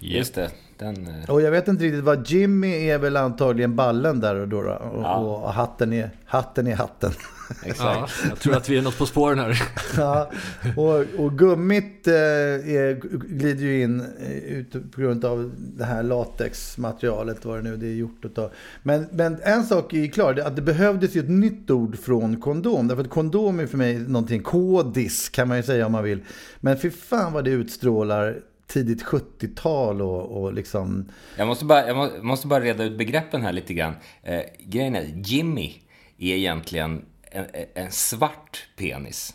Just 0.00 0.34
det. 0.34 0.50
Den, 0.78 1.06
eh... 1.06 1.30
Och 1.30 1.42
jag 1.42 1.50
vet 1.50 1.68
inte 1.68 1.84
riktigt 1.84 2.04
vad 2.04 2.28
Jimmy 2.28 2.88
är 2.88 2.98
väl 2.98 3.16
antagligen 3.16 3.76
ballen 3.76 4.20
där 4.20 4.34
och 4.34 4.48
då. 4.48 4.58
Och, 4.58 5.02
ja. 5.02 5.16
och 5.16 5.52
hatten, 5.52 5.92
är, 5.92 6.10
hatten 6.24 6.66
är 6.66 6.74
hatten. 6.74 7.12
Exakt. 7.64 7.80
Ja, 8.22 8.28
jag 8.28 8.38
tror 8.38 8.56
att 8.56 8.68
vi 8.68 8.78
är 8.78 8.82
något 8.82 8.98
på 8.98 9.06
spåren 9.06 9.38
här. 9.38 9.62
ja, 9.96 10.30
och, 10.76 11.24
och 11.24 11.38
gummit 11.38 12.06
eh, 12.06 12.14
är, 12.14 12.94
glider 13.28 13.64
ju 13.64 13.82
in 13.82 14.00
eh, 14.00 14.32
ut 14.32 14.92
på 14.92 15.00
grund 15.00 15.24
av 15.24 15.52
det 15.56 15.84
här 15.84 16.02
latexmaterialet, 16.02 17.44
vad 17.44 17.58
det 17.58 17.62
nu 17.62 17.76
det 17.76 17.86
är 17.86 17.94
gjort 17.94 18.24
utav. 18.24 18.50
Men, 18.82 19.06
men 19.12 19.36
en 19.42 19.64
sak 19.64 19.92
är 19.92 20.06
klar, 20.06 20.38
att 20.38 20.56
det 20.56 20.62
behövdes 20.62 21.16
ju 21.16 21.20
ett 21.20 21.30
nytt 21.30 21.70
ord 21.70 21.98
från 21.98 22.40
kondom. 22.40 22.88
Därför 22.88 23.02
att 23.02 23.10
kondom 23.10 23.60
är 23.60 23.66
för 23.66 23.78
mig 23.78 23.98
någonting, 23.98 24.42
kodis 24.42 25.28
kan 25.28 25.48
man 25.48 25.56
ju 25.56 25.62
säga 25.62 25.86
om 25.86 25.92
man 25.92 26.04
vill. 26.04 26.20
Men 26.60 26.78
för 26.78 26.90
fan 26.90 27.32
vad 27.32 27.44
det 27.44 27.50
utstrålar 27.50 28.40
tidigt 28.66 29.04
70-tal 29.04 30.02
och, 30.02 30.42
och 30.42 30.52
liksom... 30.52 31.08
Jag 31.36 31.46
måste, 31.46 31.64
bara, 31.64 31.86
jag 31.86 32.24
måste 32.24 32.46
bara 32.46 32.64
reda 32.64 32.84
ut 32.84 32.98
begreppen 32.98 33.42
här 33.42 33.52
lite 33.52 33.74
grann. 33.74 33.94
Eh, 34.22 34.40
grejen 34.58 34.96
är, 34.96 35.12
Jimmy 35.16 35.82
är 36.18 36.34
egentligen 36.34 37.04
en, 37.22 37.46
en 37.74 37.92
svart 37.92 38.68
penis. 38.76 39.34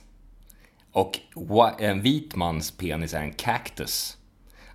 Och 0.92 1.20
en 1.80 2.02
vit 2.02 2.36
mans 2.36 2.72
penis 2.72 3.14
är 3.14 3.22
en 3.22 3.34
cactus. 3.34 4.18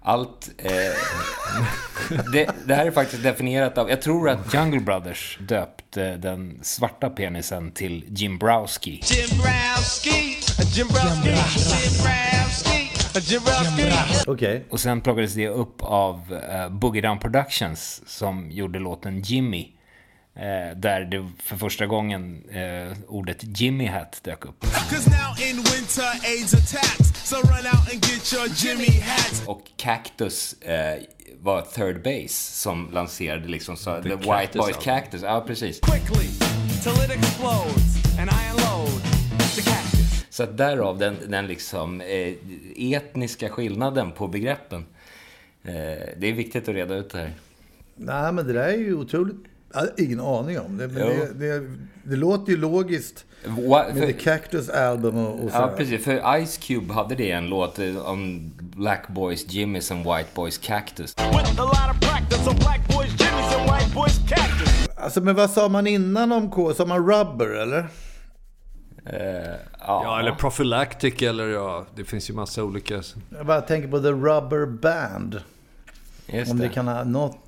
Allt... 0.03 0.51
Eh, 0.59 0.71
det, 2.33 2.51
det, 2.67 2.75
här 2.75 2.87
är 2.87 2.91
faktiskt 2.91 3.23
definierat 3.23 3.79
av... 3.79 3.91
Jag 3.91 4.03
tror 4.03 4.31
att 4.31 4.55
Jungle 4.55 4.81
Brothers 4.81 5.39
döpte 5.41 6.17
den 6.17 6.59
svarta 6.63 7.11
penisen 7.11 7.73
till 7.73 8.05
Jim 8.09 8.39
Browski. 8.39 8.91
Jim 8.91 9.39
Browski, 9.39 10.39
Jim 10.77 10.87
Browski, 10.89 11.29
Jim 11.29 12.03
Browski. 12.03 12.34
Okay. 14.27 14.61
Och 14.71 14.81
sen 14.81 15.01
plockades 15.01 15.35
det 15.35 15.49
upp 15.49 15.83
av 15.83 16.33
uh, 16.33 16.69
Boogie 16.69 17.03
Down 17.03 17.19
Productions 17.19 18.03
som 18.07 18.51
gjorde 18.51 18.79
låten 18.79 19.23
Jimmy. 19.23 19.71
Uh, 20.37 20.77
där 20.77 21.01
det 21.05 21.31
för 21.43 21.57
första 21.57 21.87
gången 21.87 22.45
uh, 22.51 22.93
ordet 23.09 23.61
Jimmy 23.61 23.87
Hat 23.87 24.21
dök 24.25 24.45
upp. 24.45 24.67
Och 29.47 29.63
Cactus 29.77 30.55
uh, 30.63 31.05
var 31.41 31.63
third 31.63 32.03
base 32.03 32.35
som 32.35 32.91
lanserade 32.93 33.49
liksom 33.49 33.77
så, 33.77 34.03
the, 34.03 34.09
the 34.09 34.17
White 34.17 34.59
Boys 34.59 34.77
Cactus. 34.77 35.23
Ja, 35.23 35.45
precis. 35.47 35.81
Quickly, 35.81 36.29
till 36.83 37.05
it 37.05 37.11
explodes 37.11 38.19
and 38.19 38.31
I 38.31 38.51
unload 38.51 39.03
the 39.57 39.63
cactus. 39.63 40.04
Så 40.35 40.43
att 40.43 40.57
därav 40.57 40.99
den, 40.99 41.17
den 41.29 41.47
liksom 41.47 42.01
eh, 42.01 42.35
etniska 42.77 43.49
skillnaden 43.49 44.13
på 44.13 44.29
begreppen. 44.29 44.85
Eh, 45.65 45.73
det 46.17 46.27
är 46.27 46.33
viktigt 46.33 46.69
att 46.69 46.75
reda 46.75 46.95
ut 46.95 47.11
det 47.11 47.19
här. 47.19 47.33
Nej, 47.97 48.33
men 48.33 48.47
det 48.47 48.53
där 48.53 48.69
är 48.69 48.77
ju 48.77 48.95
otroligt... 48.95 49.37
Jag 49.73 49.81
har 49.81 49.89
ingen 49.99 50.21
aning 50.21 50.61
om 50.61 50.77
det. 50.77 50.89
Men 50.89 50.95
det, 50.95 51.33
det, 51.35 51.71
det, 52.05 52.17
låter 52.17 52.53
ju 52.53 52.59
logiskt 52.59 53.25
med 53.45 53.95
The 53.95 54.13
Cactus 54.13 54.69
Album 54.69 55.17
och, 55.17 55.45
och 55.45 55.51
så. 55.51 55.57
Ja, 55.57 55.75
precis. 55.77 56.05
För 56.05 56.45
Ice 56.47 56.59
Cube 56.59 56.95
hade 56.95 57.15
det 57.15 57.31
en 57.31 57.49
låt 57.49 57.79
eh, 57.79 57.97
om 57.97 58.53
Black 58.59 59.09
Boys 59.09 59.53
Jimmys 59.53 59.91
and 59.91 60.01
White 60.01 60.29
Boys 60.35 60.59
Cactus. 60.59 61.15
Alltså, 64.97 65.21
men 65.21 65.35
vad 65.35 65.51
sa 65.51 65.69
man 65.69 65.87
innan 65.87 66.33
om 66.33 66.51
K? 66.51 66.75
Sa 66.75 66.87
man 66.87 67.07
rubber, 67.07 67.47
eller? 67.47 67.89
Uh, 69.13 69.19
ja. 69.19 69.57
ja. 69.81 70.21
eller 70.21 70.33
Prophylactic 70.33 71.23
eller 71.23 71.49
ja, 71.49 71.87
det 71.95 72.05
finns 72.05 72.31
ju 72.31 72.35
massa 72.35 72.65
olika. 72.65 73.03
Jag 73.29 73.47
bara 73.47 73.61
tänker 73.61 73.89
på 73.89 74.01
The 74.01 74.09
Rubber 74.11 74.67
Band. 74.67 75.41
Just 76.27 76.51
Om 76.51 76.59
det, 76.59 76.69
det 76.69 76.75
kan 76.75 76.89
ha 76.89 77.05
något, 77.05 77.39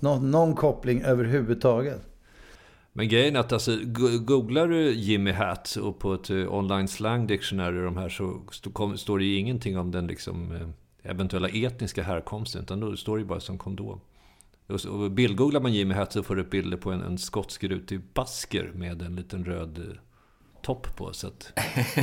någon, 0.00 0.30
någon 0.30 0.54
koppling 0.54 1.02
överhuvudtaget. 1.02 2.00
Men 2.92 3.08
grejen 3.08 3.36
är 3.36 3.40
att 3.40 3.52
alltså, 3.52 3.78
googlar 4.18 4.68
du 4.68 4.92
Jimmy 4.92 5.32
Hat 5.32 5.76
och 5.76 5.98
på 5.98 6.14
ett 6.14 6.30
uh, 6.30 6.54
online 6.54 6.88
slang 6.88 7.26
dictionary 7.26 7.80
de 7.84 7.96
här 7.96 8.08
så 8.08 8.42
st 8.50 8.70
står 8.96 9.18
det 9.18 9.24
ju 9.24 9.36
ingenting 9.36 9.78
om 9.78 9.90
den 9.90 10.06
liksom, 10.06 10.52
uh, 10.52 10.68
eventuella 11.02 11.48
etniska 11.48 12.02
härkomsten. 12.02 12.62
Utan 12.62 12.80
då 12.80 12.96
står 12.96 13.16
det 13.16 13.20
ju 13.20 13.26
bara 13.26 13.40
som 13.40 13.58
kondom. 13.58 14.00
Och, 14.66 14.86
och 14.86 15.10
bildgooglar 15.10 15.60
man 15.60 15.72
Jimmy 15.72 15.94
Hat 15.94 16.12
så 16.12 16.22
får 16.22 16.36
du 16.36 16.44
bilder 16.44 16.76
på 16.76 16.92
en, 16.92 17.02
en 17.02 17.18
skotsk 17.18 17.64
rutig 17.64 18.00
basker 18.14 18.72
med 18.74 19.02
en 19.02 19.16
liten 19.16 19.44
röd 19.44 19.98
topp 20.62 20.96
på. 20.96 21.12
Så 21.12 21.26
att, 21.26 21.52
eh, 21.56 21.94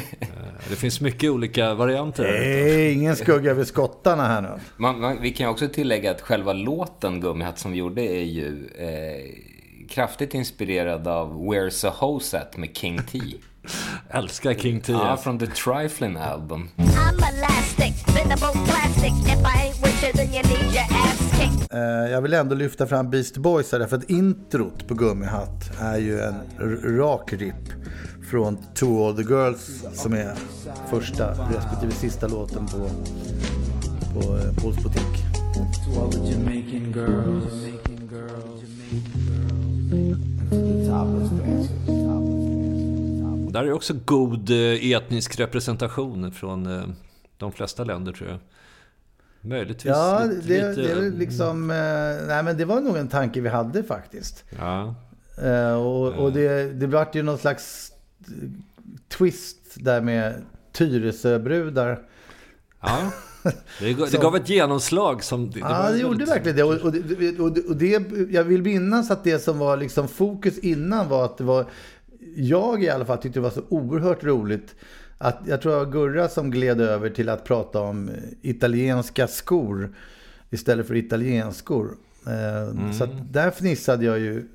det 0.69 0.75
finns 0.75 1.01
mycket 1.01 1.29
olika 1.29 1.73
varianter. 1.73 2.23
Nej, 2.23 2.93
ingen 2.93 3.15
skugga 3.15 3.51
över 3.51 3.63
skottarna 3.63 4.27
här 4.27 4.41
nu. 4.41 4.49
Man, 4.77 4.99
man, 4.99 5.21
vi 5.21 5.31
kan 5.31 5.45
ju 5.45 5.51
också 5.51 5.67
tillägga 5.67 6.11
att 6.11 6.21
själva 6.21 6.53
låten 6.53 7.21
Gummihatt 7.21 7.59
som 7.59 7.71
vi 7.71 7.77
gjorde 7.77 8.01
är 8.01 8.23
ju 8.23 8.67
eh, 8.77 9.89
kraftigt 9.89 10.33
inspirerad 10.33 11.07
av 11.07 11.41
Where's 11.41 11.87
a 11.87 11.93
Hose 11.97 12.39
At 12.39 12.57
med 12.57 12.77
King 12.77 12.99
T. 13.11 13.19
Älskar 14.09 14.53
King 14.53 14.81
T. 14.81 14.91
Ja, 14.91 15.17
från 15.17 15.39
The 15.39 15.47
Trifling 15.47 16.15
Album. 16.17 16.69
Jag 22.11 22.21
vill 22.21 22.33
ändå 22.33 22.55
lyfta 22.55 22.87
fram 22.87 23.09
Beast 23.09 23.37
Boys 23.37 23.71
här, 23.71 23.87
för 23.87 23.97
att 23.97 24.09
introt 24.09 24.87
på 24.87 24.93
Gummihatt 24.93 25.71
är 25.79 25.97
ju 25.97 26.19
en 26.19 26.35
rak 26.97 27.33
rip 27.33 27.55
från 28.29 28.57
To 28.75 29.07
All 29.07 29.15
The 29.15 29.21
Girls 29.21 29.85
som 29.93 30.13
är 30.13 30.33
första 30.89 31.31
respektive 31.31 31.91
sista 31.91 32.27
låten 32.27 32.65
på, 32.65 32.89
på 34.13 34.37
eh, 34.37 34.55
Pauls 34.61 34.83
butik. 34.83 35.23
Där 43.51 43.63
är 43.63 43.73
också 43.73 43.93
god 44.05 44.49
eh, 44.49 44.91
etnisk 44.91 45.39
representation 45.39 46.31
från 46.31 46.67
eh, 46.67 46.83
de 47.37 47.51
flesta 47.51 47.83
länder 47.83 48.11
tror 48.11 48.29
jag. 48.29 48.39
Möjligtvis. 49.41 49.91
Ja, 49.95 50.25
lite, 50.25 50.47
det, 50.47 50.69
lite, 50.69 50.81
det 50.81 50.91
är 50.91 51.11
liksom... 51.11 51.71
Eh, 51.71 52.27
nej, 52.27 52.43
men 52.43 52.57
det 52.57 52.65
var 52.65 52.81
nog 52.81 52.97
en 52.97 53.07
tanke 53.07 53.41
vi 53.41 53.49
hade 53.49 53.83
faktiskt. 53.83 54.43
Ja. 54.59 54.95
Eh, 55.43 55.73
och 55.73 56.07
och 56.13 56.31
det, 56.33 56.73
det 56.79 56.87
vart 56.87 57.15
ju 57.15 57.23
någon 57.23 57.37
slags 57.37 57.91
twist 59.17 59.57
där 59.75 60.01
med 60.01 60.33
Tyresöbrudar. 60.71 61.99
ja. 62.81 63.11
Det, 63.79 63.93
gav- 63.93 64.09
det 64.11 64.17
gav 64.17 64.35
ett 64.35 64.49
genomslag 64.49 65.23
som... 65.23 65.51
Det, 65.51 65.59
Ja, 65.59 65.67
var 65.69 65.91
det 65.91 65.97
gjorde 65.97 66.25
verkligen 66.25 66.57
det. 66.57 66.63
Och, 66.63 66.73
och, 66.73 66.91
det- 66.91 67.39
och, 67.39 67.51
det- 67.53 67.61
och 67.65 67.75
det. 67.75 68.03
Jag 68.31 68.43
vill 68.43 68.61
minnas 68.61 69.11
att 69.11 69.23
det 69.23 69.39
som 69.39 69.59
var 69.59 69.77
liksom 69.77 70.07
fokus 70.07 70.57
innan 70.57 71.09
var 71.09 71.25
att 71.25 71.37
det 71.37 71.43
var... 71.43 71.65
Jag 72.35 72.83
i 72.83 72.89
alla 72.89 73.05
fall 73.05 73.17
tyckte 73.17 73.39
det 73.39 73.43
var 73.43 73.49
så 73.49 73.61
oerhört 73.69 74.23
roligt. 74.23 74.75
Att 75.21 75.39
jag 75.47 75.61
tror 75.61 75.75
var 75.75 75.85
Gurra 75.85 76.29
som 76.29 76.51
gled 76.51 76.81
över 76.81 77.09
till 77.09 77.29
att 77.29 77.43
prata 77.43 77.81
om 77.81 78.11
italienska 78.41 79.27
skor 79.27 79.95
istället 80.49 80.87
för 80.87 80.95
italienskor. 80.95 81.97
Eh, 82.27 82.91
Så 82.91 83.03
att 83.03 83.33
där 83.33 83.51
fnissade 83.51 84.05
jag 84.05 84.19
ju 84.19 84.47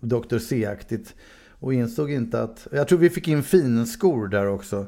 Dr. 0.00 0.38
C-aktigt 0.38 1.14
och 1.50 1.74
insåg 1.74 2.10
inte 2.10 2.42
att... 2.42 2.66
Jag 2.72 2.88
tror 2.88 2.98
vi 2.98 3.10
fick 3.10 3.28
in 3.28 3.42
finskor 3.42 4.28
där 4.28 4.46
också 4.46 4.86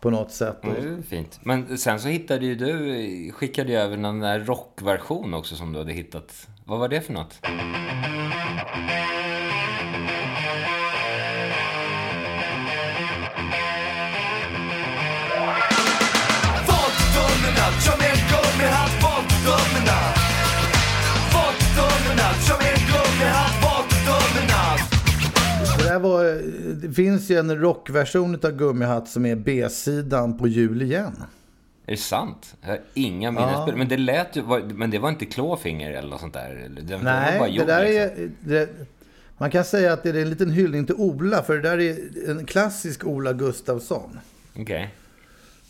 på 0.00 0.10
något 0.10 0.30
sätt. 0.32 0.56
Är 0.64 1.02
fint. 1.02 1.40
Men 1.42 1.78
sen 1.78 2.00
så 2.00 2.08
hittade 2.08 2.46
ju 2.46 2.54
du, 2.54 3.32
skickade 3.32 3.70
ju 3.72 3.76
över 3.78 3.96
någon 3.96 4.20
där 4.20 4.40
rockversion 4.40 5.34
också 5.34 5.56
som 5.56 5.72
du 5.72 5.78
hade 5.78 5.92
hittat. 5.92 6.48
Vad 6.64 6.78
var 6.78 6.88
det 6.88 7.00
för 7.00 7.12
något? 7.12 7.40
Det, 26.74 26.92
finns 26.92 27.30
ju 27.30 27.38
en 27.38 27.58
rockversion 27.60 28.34
av 28.42 28.50
Gummihatt 28.52 29.08
som 29.08 29.26
är 29.26 29.36
B-sidan 29.36 30.38
på 30.38 30.48
Jul 30.48 30.82
igen. 30.82 31.22
Är 31.86 31.90
det 31.92 31.96
sant? 31.96 32.54
Jag 32.60 32.68
har 32.68 32.80
inga 32.94 33.30
minnesbilder. 33.30 33.76
Men 33.78 33.88
det 33.88 33.96
lät 33.96 34.36
ju, 34.36 34.42
men 34.74 34.90
det 34.90 34.98
var 34.98 35.08
inte 35.08 35.24
klåfinger 35.26 35.90
eller 35.92 36.08
något 36.08 36.20
sånt 36.20 36.34
där? 36.34 36.68
Det, 36.82 36.92
var 36.96 37.02
bara 37.04 37.14
Nej, 37.20 37.40
det 37.40 37.48
jord, 37.56 37.66
där 37.66 37.84
liksom. 37.84 38.24
är... 38.24 38.30
Det, 38.40 38.68
man 39.38 39.50
kan 39.50 39.64
säga 39.64 39.92
att 39.92 40.02
det 40.02 40.08
är 40.10 40.14
en 40.14 40.30
liten 40.30 40.50
hyllning 40.50 40.86
till 40.86 40.94
Ola, 40.94 41.42
för 41.42 41.54
det 41.56 41.60
där 41.62 41.78
är 41.80 41.96
en 42.30 42.46
klassisk 42.46 43.04
Ola 43.06 43.32
Gustafsson. 43.32 44.18
Okej. 44.58 44.94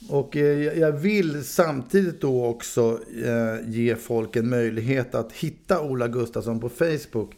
Och 0.08 0.36
eh, 0.36 0.42
jag- 0.62 0.78
jag 0.78 0.92
vill 0.92 1.44
samtidigt 1.44 2.20
då 2.20 2.46
också 2.46 2.98
eh, 3.24 3.70
ge 3.70 3.96
folk 3.96 4.36
en 4.36 4.48
möjlighet 4.50 5.14
att 5.14 5.32
hitta 5.32 5.80
Ola 5.80 6.08
Gustafsson 6.08 6.60
på 6.60 6.68
Facebook. 6.68 7.30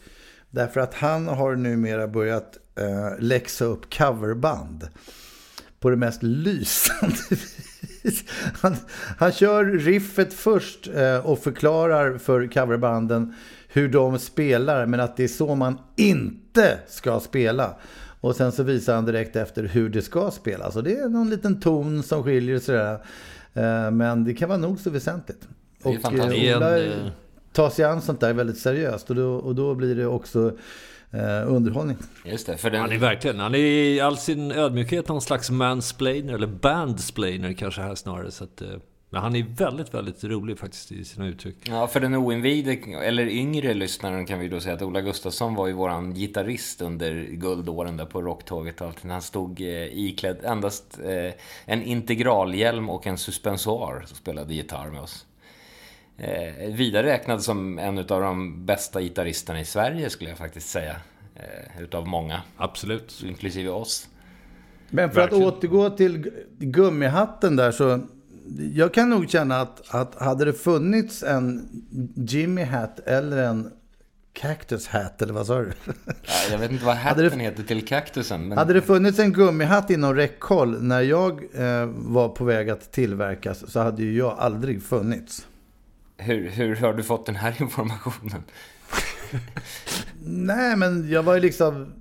Därför 0.55 0.79
att 0.81 0.93
han 0.93 1.27
har 1.27 1.55
numera 1.55 2.07
börjat 2.07 2.57
eh, 2.75 3.19
läxa 3.19 3.65
upp 3.65 3.93
coverband. 3.93 4.87
På 5.79 5.89
det 5.89 5.95
mest 5.95 6.23
lysande 6.23 7.15
vis. 8.03 8.23
Han, 8.61 8.75
han 9.17 9.31
kör 9.31 9.65
riffet 9.65 10.33
först 10.33 10.87
eh, 10.95 11.17
och 11.25 11.39
förklarar 11.39 12.17
för 12.17 12.47
coverbanden 12.47 13.33
hur 13.67 13.89
de 13.89 14.19
spelar. 14.19 14.85
Men 14.85 14.99
att 14.99 15.17
det 15.17 15.23
är 15.23 15.27
så 15.27 15.55
man 15.55 15.77
inte 15.95 16.77
ska 16.87 17.19
spela. 17.19 17.75
Och 18.21 18.35
sen 18.35 18.51
så 18.51 18.63
visar 18.63 18.95
han 18.95 19.05
direkt 19.05 19.35
efter 19.35 19.63
hur 19.63 19.89
det 19.89 20.01
ska 20.01 20.31
spelas. 20.31 20.75
Och 20.75 20.83
det 20.83 20.97
är 20.97 21.09
någon 21.09 21.29
liten 21.29 21.59
ton 21.59 22.03
som 22.03 22.23
skiljer 22.23 22.59
sådär. 22.59 22.93
Eh, 23.53 23.91
Men 23.91 24.23
det 24.23 24.33
kan 24.33 24.49
vara 24.49 24.59
nog 24.59 24.79
så 24.79 24.89
väsentligt. 24.89 25.47
Det 25.83 25.89
är 25.89 25.95
Och 25.97 26.01
fantastiskt. 26.01 26.51
eh, 26.53 26.59
Det 26.59 26.65
är 26.65 26.85
en, 26.85 26.91
eh, 27.05 27.11
tar 27.55 27.69
sig 27.69 27.85
an 27.85 28.01
sånt 28.01 28.19
där 28.19 28.33
väldigt 28.33 28.57
seriöst. 28.57 29.09
Och 29.09 29.15
då, 29.15 29.35
och 29.35 29.55
då 29.55 29.75
blir 29.75 29.95
det 29.95 30.05
också 30.05 30.51
eh, 31.11 31.51
underhållning. 31.53 31.97
Just 32.25 32.47
det, 32.47 32.57
för 32.57 32.69
den... 32.69 32.81
Han 32.81 32.91
är 32.91 32.97
verkligen, 32.97 33.39
han 33.39 33.55
är 33.55 33.59
i 33.59 33.99
all 33.99 34.17
sin 34.17 34.51
ödmjukhet 34.51 35.07
någon 35.07 35.21
slags 35.21 35.51
mansplainer, 35.51 36.33
eller 36.33 36.47
bandsplainer 36.47 37.53
kanske 37.53 37.81
här 37.81 37.95
snarare. 37.95 38.31
Så 38.31 38.43
att, 38.43 38.61
eh, 38.61 38.67
men 39.09 39.21
han 39.21 39.35
är 39.35 39.45
väldigt, 39.57 39.93
väldigt 39.93 40.23
rolig 40.23 40.59
faktiskt 40.59 40.91
i 40.91 41.05
sina 41.05 41.27
uttryck. 41.27 41.55
Ja, 41.63 41.87
för 41.87 41.99
den 41.99 42.15
oinvigde, 42.15 42.71
eller 43.01 43.27
yngre 43.27 43.73
lyssnaren 43.73 44.25
kan 44.25 44.39
vi 44.39 44.47
då 44.47 44.59
säga 44.59 44.75
att 44.75 44.81
Ola 44.81 45.01
Gustafsson 45.01 45.55
var 45.55 45.67
ju 45.67 45.73
våran 45.73 46.13
gitarrist 46.13 46.81
under 46.81 47.23
guldåren 47.31 47.97
där 47.97 48.05
på 48.05 48.21
rocktåget 48.21 48.81
och 48.81 48.87
allting. 48.87 49.11
Han 49.11 49.21
stod 49.21 49.61
eh, 49.61 49.83
iklädd 49.83 50.37
endast 50.43 50.99
eh, 51.03 51.33
en 51.65 51.83
integralhjälm 51.83 52.89
och 52.89 53.07
en 53.07 53.17
suspensoar 53.17 54.05
och 54.11 54.17
spelade 54.17 54.53
gitarr 54.53 54.89
med 54.89 55.01
oss. 55.01 55.25
Eh, 56.17 56.73
vidare 56.75 57.07
räknad 57.07 57.41
som 57.43 57.79
en 57.79 57.97
av 57.97 58.05
de 58.05 58.65
bästa 58.65 59.01
gitarristerna 59.01 59.59
i 59.59 59.65
Sverige 59.65 60.09
skulle 60.09 60.29
jag 60.29 60.37
faktiskt 60.39 60.69
säga. 60.69 60.95
Eh, 61.35 61.81
utav 61.81 62.07
många, 62.07 62.41
Absolut. 62.57 63.23
inklusive 63.25 63.69
oss. 63.69 64.07
Men 64.89 65.09
för 65.09 65.21
Verkligen. 65.21 65.47
att 65.47 65.53
återgå 65.53 65.89
till 65.89 66.17
gu- 66.17 66.43
gummihatten 66.59 67.55
där 67.55 67.71
så. 67.71 67.99
Jag 68.73 68.93
kan 68.93 69.09
nog 69.09 69.29
känna 69.29 69.61
att, 69.61 69.95
att 69.95 70.15
hade 70.15 70.45
det 70.45 70.53
funnits 70.53 71.23
en 71.23 71.69
Jimmy 72.15 72.63
Hat 72.63 72.99
eller 72.99 73.37
en 73.37 73.71
Cactus 74.33 74.87
Hat 74.87 75.21
eller 75.21 75.33
vad 75.33 75.47
sa 75.47 75.59
du? 75.59 75.71
Ja, 76.05 76.11
Jag 76.51 76.57
vet 76.57 76.71
inte 76.71 76.85
vad 76.85 76.95
Hade 76.95 77.23
hatten 77.23 77.39
det- 77.39 77.45
heter 77.45 77.63
till 77.63 77.87
kaktusen. 77.87 78.47
Men... 78.47 78.57
Hade 78.57 78.73
det 78.73 78.81
funnits 78.81 79.19
en 79.19 79.33
gummihatt 79.33 79.89
inom 79.89 80.15
räckhåll 80.15 80.81
när 80.83 81.01
jag 81.01 81.31
eh, 81.53 81.85
var 81.95 82.29
på 82.29 82.43
väg 82.45 82.69
att 82.69 82.91
tillverkas 82.91 83.71
så 83.71 83.79
hade 83.79 84.03
ju 84.03 84.17
jag 84.17 84.35
aldrig 84.39 84.83
funnits. 84.83 85.47
Hur, 86.17 86.49
hur 86.49 86.75
har 86.75 86.93
du 86.93 87.03
fått 87.03 87.25
den 87.25 87.35
här 87.35 87.55
informationen? 87.61 88.43
Nej, 90.23 90.75
men 90.75 91.09
jag 91.09 91.23
var 91.23 91.33
ju 91.35 91.39
liksom 91.41 91.93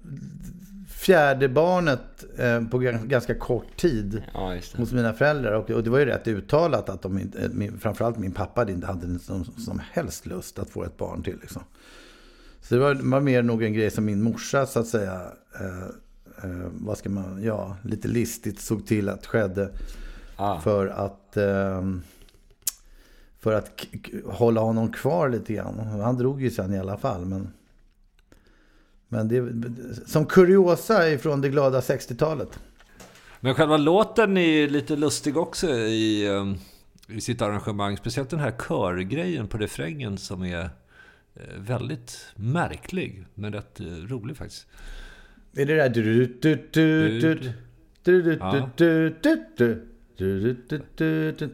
fjärde 0.89 1.49
barnet 1.49 2.25
eh, 2.39 2.65
på 2.69 2.79
gans- 2.79 3.07
ganska 3.07 3.35
kort 3.35 3.77
tid. 3.77 4.23
Ja, 4.35 4.57
hos 4.77 4.93
mina 4.93 5.13
föräldrar. 5.13 5.53
Och, 5.53 5.71
och 5.71 5.85
det 5.85 5.91
var 5.91 5.99
ju 5.99 6.05
rätt 6.05 6.29
uttalat 6.29 6.89
att 6.89 7.03
de 7.03 7.19
inte, 7.19 7.39
eh, 7.45 7.51
min, 7.51 7.79
framförallt 7.79 8.19
min 8.19 8.33
pappa 8.33 8.71
inte 8.71 8.87
hade 8.87 9.19
som, 9.19 9.45
som 9.45 9.81
helst 9.93 10.27
lust 10.27 10.59
att 10.59 10.71
få 10.71 10.85
ett 10.85 10.97
barn 10.97 11.23
till. 11.23 11.39
Liksom. 11.41 11.63
Så 12.61 12.75
det 12.75 12.81
var, 12.81 12.95
var 12.95 13.21
mer 13.21 13.43
nog 13.43 13.63
en 13.63 13.73
grej 13.73 13.91
som 13.91 14.05
min 14.05 14.23
morsa 14.23 14.67
så 14.67 14.81
att 14.81 14.87
säga, 14.87 15.21
eh, 15.61 15.85
eh, 16.51 16.67
vad 16.73 16.99
ska 16.99 17.09
man, 17.09 17.43
ja, 17.43 17.77
lite 17.83 18.09
listigt 18.09 18.61
såg 18.61 18.87
till 18.87 19.09
att 19.09 19.27
skedde. 19.27 19.71
Ah. 20.37 20.61
För 20.61 20.87
att, 20.87 21.37
eh, 21.37 21.83
för 23.45 23.53
att 23.53 23.87
hålla 24.25 24.61
honom 24.61 24.93
kvar 24.93 25.29
lite 25.29 25.53
grann. 25.53 25.79
Han 25.79 26.19
drog 26.19 26.43
ju 26.43 26.51
sen 26.51 26.75
i 26.75 26.79
alla 26.79 26.97
fall. 26.97 27.25
Men, 27.25 27.49
men 29.09 29.29
det, 29.29 29.53
som 30.07 30.27
kuriosa 30.27 31.11
ifrån 31.11 31.41
det 31.41 31.49
glada 31.49 31.81
60-talet. 31.81 32.59
Men 33.41 33.55
själva 33.55 33.77
låten 33.77 34.37
är 34.37 34.69
lite 34.69 34.97
lustig 34.97 35.37
också 35.37 35.71
i, 35.71 36.27
ehm, 36.29 36.57
i 37.09 37.21
sitt 37.21 37.43
arrangemang. 37.43 37.97
Speciellt 37.97 38.31
den 38.31 38.41
här 38.41 38.55
körgrejen 38.69 39.47
på 39.49 39.59
refrängen 39.59 40.19
som 40.19 40.43
är 40.45 40.61
eh, 41.35 41.43
väldigt 41.59 42.19
märklig. 42.37 43.27
Men 43.35 43.53
rätt 43.53 43.81
eh, 43.81 43.87
rolig 43.87 44.37
faktiskt. 44.37 44.67
Är 45.57 45.67
det 45.67 45.75
där... 45.75 45.89
du- 45.89 46.03
du- 46.27 46.69
du- 46.73 47.19
du- 47.21 47.21
du- 47.21 47.53
du- 48.03 48.23
du- 48.23 48.37
Ja. 48.41 48.71
du- 48.77 49.17
du- 49.23 49.47
du- 49.57 49.87
du- 50.17 50.57
du- 50.97 51.33
du- 51.33 51.49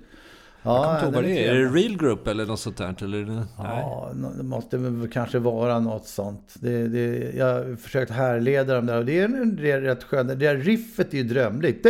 du- 0.62 0.68
Jag 0.68 0.76
kommer 0.76 0.88
Ja, 0.88 0.94
inte 0.94 1.04
ihåg 1.06 1.14
vad 1.14 1.24
det 1.24 1.46
är. 1.46 1.54
Är 1.54 1.58
det. 1.58 1.64
Real 1.70 1.96
Group 1.98 2.26
eller 2.26 2.46
något 2.46 2.60
sånt 2.60 2.76
där? 2.76 2.94
Eller, 3.02 3.24
nej. 3.26 3.44
Ja, 3.58 4.12
nå- 4.14 4.32
det 4.36 4.42
måste 4.42 4.78
kanske 5.12 5.38
vara 5.38 5.80
något 5.80 6.06
sånt. 6.06 6.54
Det, 6.60 6.88
det, 6.88 7.32
jag 7.36 7.46
har 7.54 7.76
försökt 7.76 8.10
härleda 8.10 8.74
dem 8.74 8.86
där 8.86 8.98
och 8.98 9.04
det 9.04 9.20
är, 9.20 9.28
det 9.62 9.70
är 9.70 9.80
rätt 9.80 10.04
skönt. 10.04 10.28
Det 10.28 10.34
där 10.34 10.56
riffet 10.56 11.12
är 11.14 11.16
ju 11.18 11.22
drömligt. 11.24 11.86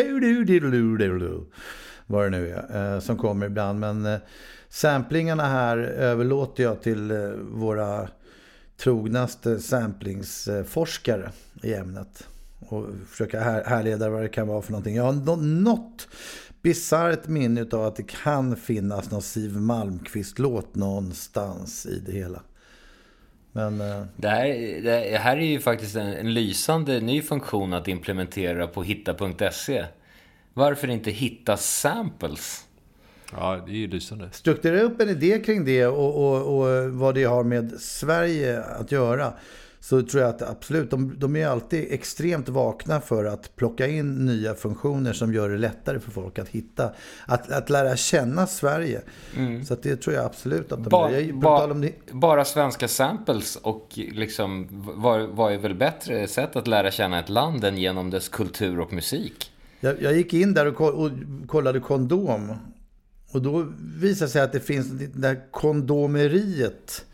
Vad 2.06 2.24
det 2.24 2.30
nu 2.30 2.48
är, 2.50 2.94
eh, 2.94 3.00
som 3.00 3.16
kommer 3.16 3.46
ibland. 3.46 3.80
Men 3.80 4.06
eh, 4.06 4.18
samplingarna 4.68 5.44
här 5.44 5.78
överlåter 5.78 6.62
jag 6.62 6.82
till 6.82 7.10
eh, 7.10 7.16
våra 7.52 8.08
trognaste 8.76 9.58
samplingsforskare 9.58 11.30
i 11.62 11.74
ämnet. 11.74 12.26
Och 12.68 12.86
försöka 13.08 13.40
här, 13.40 13.64
härleda 13.64 14.08
vad 14.10 14.22
det 14.22 14.28
kan 14.28 14.48
vara 14.48 14.62
för 14.62 14.72
någonting. 14.72 14.96
Jag 14.96 15.04
har 15.04 15.12
nå- 15.12 15.36
något 15.36 16.08
bisarrt 16.62 17.28
minne 17.28 17.66
av 17.72 17.84
att 17.84 17.96
det 17.96 18.02
kan 18.02 18.56
finnas 18.56 19.10
någon 19.10 19.22
Siw 19.22 19.60
Malmkvist-låt 19.60 20.74
någonstans 20.74 21.86
i 21.86 22.02
det 22.06 22.12
hela. 22.12 22.42
Men 23.52 23.80
eh, 23.80 24.02
Det 24.16 24.28
här, 24.28 24.46
det 24.82 25.18
här 25.18 25.36
är 25.36 25.46
ju 25.46 25.60
faktiskt 25.60 25.96
en, 25.96 26.06
en 26.06 26.34
lysande 26.34 27.00
ny 27.00 27.22
funktion 27.22 27.72
att 27.72 27.88
implementera 27.88 28.66
på 28.66 28.82
hitta.se. 28.82 29.84
Varför 30.54 30.88
inte 30.88 31.10
hitta 31.10 31.56
samples? 31.56 32.66
Ja, 33.32 33.62
det 33.66 33.72
är 33.72 33.76
ju 33.76 33.86
lysande. 33.86 34.28
strukturera 34.32 34.82
upp 34.82 35.00
en 35.00 35.08
idé 35.08 35.42
kring 35.46 35.64
det 35.64 35.86
och, 35.86 36.14
och, 36.14 36.58
och 36.58 36.90
vad 36.90 37.14
det 37.14 37.24
har 37.24 37.44
med 37.44 37.72
Sverige 37.80 38.62
att 38.62 38.92
göra. 38.92 39.32
Så 39.80 40.02
tror 40.02 40.22
jag 40.22 40.30
att 40.30 40.42
absolut, 40.42 40.90
de, 40.90 41.14
de 41.18 41.36
är 41.36 41.46
alltid 41.46 41.86
extremt 41.90 42.48
vakna 42.48 43.00
för 43.00 43.24
att 43.24 43.56
plocka 43.56 43.86
in 43.86 44.26
nya 44.26 44.54
funktioner 44.54 45.12
som 45.12 45.34
gör 45.34 45.48
det 45.48 45.58
lättare 45.58 46.00
för 46.00 46.10
folk 46.10 46.38
att 46.38 46.48
hitta, 46.48 46.90
att, 47.26 47.50
att 47.50 47.70
lära 47.70 47.96
känna 47.96 48.46
Sverige. 48.46 49.02
Så 49.66 49.74
att 49.74 49.82
det 49.82 49.96
tror 49.96 50.16
jag 50.16 50.24
absolut 50.24 50.72
att 50.72 50.84
de 50.84 50.90
Ba, 50.90 51.10
gör. 51.10 51.32
Ba, 51.32 51.74
bara 52.12 52.44
svenska 52.44 52.88
samples 52.88 53.56
och 53.56 53.88
liksom, 53.96 54.68
vad, 54.96 55.28
vad 55.28 55.52
är 55.52 55.58
väl 55.58 55.74
bättre 55.74 56.28
sätt 56.28 56.56
att 56.56 56.66
lära 56.66 56.90
känna 56.90 57.18
ett 57.18 57.28
land 57.28 57.64
än 57.64 57.78
genom 57.78 58.10
dess 58.10 58.28
kultur 58.28 58.80
och 58.80 58.92
musik? 58.92 59.52
Jag, 59.80 60.02
jag 60.02 60.16
gick 60.16 60.34
in 60.34 60.54
där 60.54 60.66
och, 60.66 60.80
och 60.80 61.10
kollade 61.46 61.80
kondom. 61.80 62.54
Och 63.32 63.42
då 63.42 63.66
visade 64.00 64.26
det 64.26 64.32
sig 64.32 64.42
att 64.42 64.52
det 64.52 64.60
finns 64.60 64.86
det 64.86 65.06
där 65.06 65.50
kondomeriet. 65.50 67.04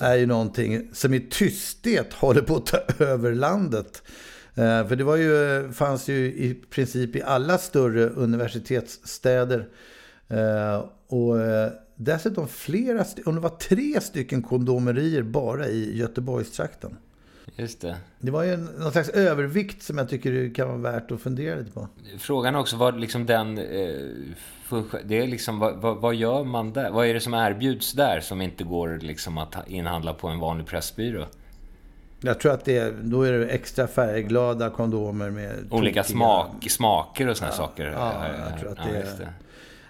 Är 0.00 0.14
ju 0.14 0.26
någonting 0.26 0.88
som 0.92 1.14
i 1.14 1.20
tysthet 1.20 2.12
håller 2.12 2.42
på 2.42 2.56
att 2.56 2.66
ta 2.66 2.78
över 3.04 3.34
landet. 3.34 4.02
Eh, 4.54 4.88
För 4.88 4.96
det 4.96 5.04
var 5.04 5.16
ju, 5.16 5.72
fanns 5.72 6.08
ju 6.08 6.26
i 6.26 6.54
princip 6.70 7.16
i 7.16 7.22
alla 7.22 7.58
större 7.58 8.08
universitetsstäder. 8.08 9.68
Eh, 10.28 10.84
Och 11.06 11.40
eh, 11.40 11.70
dessutom 11.96 12.48
flera, 12.48 13.04
om 13.26 13.34
det 13.34 13.40
var 13.40 13.48
tre 13.50 14.00
stycken 14.00 14.42
kondomerier 14.42 15.22
bara 15.22 15.68
i 15.68 15.96
Göteborgstrakten. 15.98 16.96
Just 17.56 17.80
det. 17.80 17.96
Det 18.18 18.30
var 18.30 18.42
ju 18.44 18.56
någon 18.56 18.92
slags 18.92 19.08
övervikt 19.08 19.82
som 19.82 19.98
jag 19.98 20.08
tycker 20.08 20.32
det 20.32 20.50
kan 20.50 20.68
vara 20.68 20.78
värt 20.92 21.10
att 21.10 21.20
fundera 21.20 21.58
lite 21.58 21.70
på. 21.72 21.88
Frågan 22.18 22.54
är 22.54 22.58
också 22.58 22.76
vad 22.76 23.00
liksom 23.00 23.26
den... 23.26 23.58
Eh, 23.58 24.00
funktion- 24.72 25.00
det 25.04 25.18
är 25.18 25.26
liksom, 25.26 25.58
vad, 25.58 25.76
vad, 25.76 25.96
vad 25.96 26.14
gör 26.14 26.44
man 26.44 26.72
där? 26.72 26.90
Vad 26.90 27.06
är 27.06 27.14
det 27.14 27.20
som 27.20 27.34
erbjuds 27.34 27.92
där 27.92 28.20
som 28.20 28.40
inte 28.42 28.64
går 28.64 28.98
liksom 29.02 29.38
att 29.38 29.54
ha- 29.54 29.64
inhandla 29.66 30.14
på 30.14 30.28
en 30.28 30.38
vanlig 30.38 30.66
pressbyrå? 30.66 31.24
Jag 32.20 32.40
tror 32.40 32.52
att 32.52 32.64
det 32.64 32.76
är, 32.78 32.92
då 33.02 33.22
är 33.22 33.32
det 33.32 33.46
extra 33.46 33.86
färgglada 33.86 34.70
kondomer 34.70 35.30
med 35.30 35.66
Olika 35.70 36.04
smak, 36.04 36.70
smaker 36.70 37.28
och 37.28 37.36
såna 37.36 37.50
saker. 37.52 37.84
ja, 37.86 38.26
jag 38.50 38.60
tror 38.60 38.70
att 38.72 38.78
Ja, 38.78 38.92
det 38.92 38.98
är- 38.98 39.16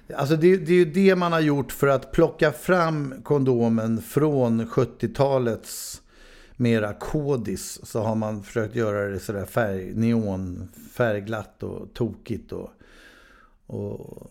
det. 0.08 0.14
Alltså 0.16 0.36
det, 0.36 0.56
det 0.56 0.72
är 0.72 0.76
ju 0.76 0.84
det 0.84 1.16
man 1.16 1.32
har 1.32 1.40
gjort 1.40 1.72
för 1.72 1.86
att 1.86 2.12
plocka 2.12 2.52
fram 2.52 3.14
kondomen 3.22 4.02
från 4.02 4.66
70-talets 4.66 6.02
mera 6.56 6.92
kodis. 6.92 7.80
Så 7.86 8.00
har 8.02 8.14
man 8.14 8.42
försökt 8.42 8.74
göra 8.76 9.08
det 9.08 9.18
sådär 9.20 9.44
färg, 9.44 9.92
neon, 9.94 10.68
färgglatt 10.92 11.62
och 11.62 11.94
tokigt 11.94 12.52
och, 12.52 12.70
och, 13.66 14.30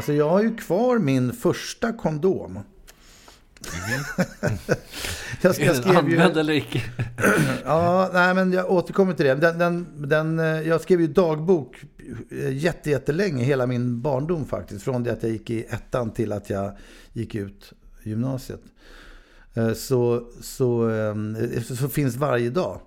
Alltså 0.00 0.12
jag 0.12 0.28
har 0.30 0.42
ju 0.42 0.56
kvar 0.56 0.98
min 0.98 1.32
första 1.32 1.92
kondom. 1.92 2.58
jag, 5.40 5.60
Är 5.60 5.64
jag 5.66 5.74
den 5.74 5.82
skrev 5.82 5.94
ju... 5.94 5.96
använd 6.16 6.36
eller 6.36 6.52
icke? 6.52 6.82
Ja, 7.64 8.10
nej 8.12 8.34
men 8.34 8.52
jag 8.52 8.70
återkommer 8.70 9.14
till 9.14 9.26
det. 9.26 9.34
Den, 9.34 9.58
den, 9.58 9.86
den, 10.08 10.38
eh, 10.38 10.68
jag 10.68 10.80
skrev 10.80 11.00
ju 11.00 11.06
dagbok 11.06 11.84
eh, 12.30 12.56
jätte, 12.56 12.90
jättelänge, 12.90 13.44
hela 13.44 13.66
min 13.66 14.00
barndom 14.00 14.44
faktiskt. 14.46 14.84
Från 14.84 15.02
det 15.02 15.12
att 15.12 15.22
jag 15.22 15.32
gick 15.32 15.50
i 15.50 15.62
ettan 15.64 16.10
till 16.10 16.32
att 16.32 16.50
jag 16.50 16.72
gick 17.12 17.34
ut 17.34 17.72
gymnasiet. 18.02 18.62
Eh, 19.54 19.72
Så, 19.72 20.26
så, 20.40 20.90
så 21.78 21.88
finns 21.88 22.16
varje 22.16 22.50
dag. 22.50 22.80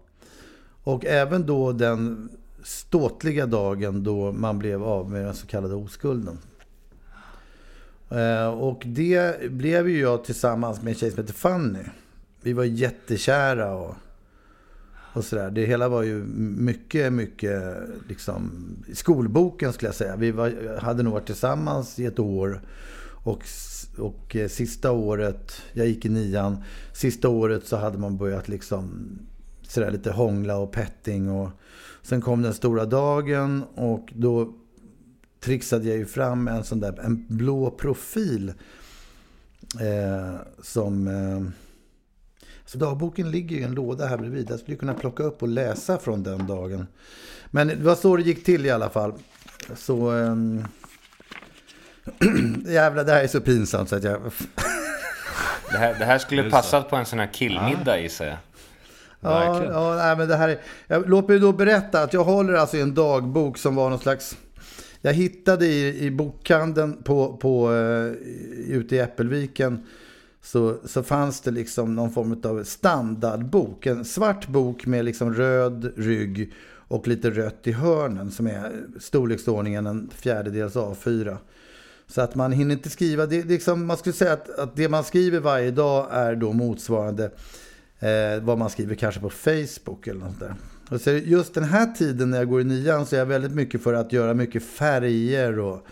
Och 0.84 1.06
även 1.06 1.46
då 1.46 1.72
den 1.72 2.30
ståtliga 2.64 3.46
dagen 3.46 4.04
då 4.04 4.32
man 4.32 4.60
blev 4.60 4.84
av 4.84 5.10
med 5.12 5.26
den 5.26 5.36
så 5.36 5.48
kallade 5.48 5.76
oskulden. 5.76 6.38
Eh, 8.14 8.48
och 8.48 8.84
det 8.86 9.52
blev 9.52 9.90
ju 9.90 10.00
jag 10.00 10.24
tillsammans 10.24 10.82
med 10.82 10.92
en 10.92 11.00
tjej 11.00 11.12
som 11.12 11.20
heter 11.20 11.34
Fanny. 11.34 11.84
Vi 12.42 12.54
var 12.54 12.64
jättekära 12.64 13.76
och, 13.76 13.96
och 15.14 15.26
sådär. 15.26 15.52
Det 15.52 15.66
hela 15.66 15.90
var 15.90 16.04
ju 16.04 16.24
mycket, 16.58 17.14
mycket 17.14 17.76
liksom 18.08 18.52
skolboken 18.94 19.74
skulle 19.74 19.88
jag 19.88 19.96
säga. 19.96 20.16
Vi 20.16 20.32
var, 20.32 20.78
hade 20.80 21.04
nog 21.04 21.14
varit 21.14 21.26
tillsammans 21.26 22.00
i 22.00 22.06
ett 22.06 22.20
år. 22.20 22.62
Och, 23.24 23.44
och 23.98 24.36
eh, 24.36 24.48
sista 24.48 24.92
året, 24.92 25.62
jag 25.74 25.88
gick 25.88 26.06
i 26.06 26.10
nian, 26.10 26.58
sista 26.94 27.30
året 27.30 27.68
så 27.68 27.78
hade 27.78 27.98
man 27.98 28.18
börjat 28.18 28.48
liksom 28.50 29.10
sådär 29.62 29.92
lite 29.92 30.12
hångla 30.12 30.58
och 30.58 30.72
petting. 30.72 31.30
Och 31.30 31.50
sen 32.02 32.22
kom 32.22 32.42
den 32.42 32.54
stora 32.54 32.86
dagen 32.86 33.64
och 33.76 34.14
då 34.16 34.54
trixade 35.44 35.88
jag 35.88 35.98
ju 35.98 36.06
fram 36.06 36.48
en 36.48 36.64
sån 36.64 36.80
där 36.80 37.00
en 37.00 37.26
blå 37.28 37.72
profil. 37.72 38.54
Eh, 39.82 40.36
som... 40.62 41.08
Eh, 41.08 41.42
så 42.66 42.78
dagboken 42.78 43.32
ligger 43.32 43.56
ju 43.56 43.62
i 43.62 43.66
en 43.66 43.74
låda 43.74 44.06
här 44.06 44.18
bredvid. 44.18 44.50
Jag 44.50 44.60
skulle 44.60 44.78
kunna 44.78 44.94
plocka 44.94 45.24
upp 45.24 45.42
och 45.42 45.48
läsa 45.48 45.98
från 45.98 46.24
den 46.24 46.48
dagen. 46.48 46.88
Men 47.52 47.68
det 47.68 47.76
var 47.76 47.96
så 47.96 48.18
det 48.18 48.24
gick 48.24 48.44
till 48.44 48.66
i 48.66 48.70
alla 48.70 48.90
fall. 48.90 49.14
Så... 49.76 50.12
ehm, 50.12 50.64
jävlar, 52.66 53.04
det 53.04 53.12
här 53.12 53.24
är 53.24 53.28
så 53.28 53.42
pinsamt 53.42 53.90
så 53.90 53.96
att 53.96 54.04
jag... 54.04 54.22
Det 55.72 55.80
här, 55.80 55.96
det 56.00 56.06
här 56.06 56.18
skulle 56.18 56.50
passat 56.50 56.90
på 56.90 56.96
en 56.96 57.06
sån 57.06 57.20
här 57.20 57.34
killmiddag 57.34 58.00
gissar 58.00 58.26
jag. 58.26 58.38
Ja, 59.22 59.64
ja 59.64 59.96
nej, 59.96 60.18
men 60.18 60.28
det 60.28 60.36
här 60.36 60.50
är, 60.50 60.60
jag, 60.88 61.10
låt 61.10 61.28
mig 61.28 61.40
då 61.40 61.52
berätta 61.52 62.02
att 62.02 62.14
jag 62.14 62.24
håller 62.24 62.54
alltså 62.54 62.78
i 62.78 62.82
en 62.82 62.94
dagbok 62.94 63.58
som 63.58 63.76
var 63.76 63.90
någon 63.90 64.00
slags... 64.00 64.38
Jag 65.06 65.14
hittade 65.14 65.66
i, 65.66 66.06
i 66.06 66.12
bokhandeln 66.12 67.04
på, 67.04 67.38
på, 67.38 67.74
eh, 67.74 68.12
ute 68.76 68.96
i 68.96 69.00
Äppelviken 69.00 69.86
så, 70.42 70.78
så 70.86 71.04
fanns 71.04 71.42
det 71.42 71.52
liksom 71.52 71.96
någon 71.96 72.12
form 72.12 72.42
av 72.44 72.64
standardbok. 72.64 73.86
En 73.86 74.06
svart 74.06 74.48
bok 74.48 74.86
med 74.86 75.06
liksom 75.06 75.34
röd 75.34 75.94
rygg 75.98 76.54
och 76.88 77.08
lite 77.08 77.30
rött 77.30 77.68
i 77.68 77.72
hörnen 77.72 78.32
som 78.32 78.48
är 78.48 78.72
storleksordningen 79.00 79.88
en 79.88 80.10
fjärdedels 80.16 80.76
A4. 80.76 81.38
Så 82.08 82.22
att 82.22 82.36
man 82.36 82.52
hinner 82.52 82.76
inte 82.76 82.90
skriva, 82.90 83.26
det, 83.26 83.44
liksom, 83.44 83.86
man 83.86 83.98
skulle 83.98 84.14
säga 84.14 84.34
att, 84.34 84.60
att 84.60 84.76
det 84.76 84.90
man 84.90 85.04
skriver 85.04 85.40
varje 85.40 85.72
dag 85.72 86.08
är 86.12 86.36
då 86.36 86.54
motsvarande 86.54 87.32
eh, 88.00 88.42
vad 88.42 88.58
man 88.58 88.70
skriver 88.70 88.96
kanske 88.96 89.22
på 89.22 89.30
Facebook 89.30 90.08
eller 90.08 90.20
något 90.20 90.40
där. 90.40 90.56
Och 90.90 91.02
så 91.02 91.12
just 91.12 91.54
den 91.54 91.64
här 91.64 91.86
tiden 91.86 92.30
när 92.30 92.38
jag 92.38 92.50
går 92.50 92.62
i 92.62 92.64
nian 92.64 93.06
så 93.06 93.16
är 93.16 93.20
jag 93.20 93.26
väldigt 93.26 93.52
mycket 93.52 93.84
för 93.84 93.94
att 93.94 94.14
göra 94.14 94.34
mycket 94.34 94.64
färger 94.64 95.60
och 95.60 95.88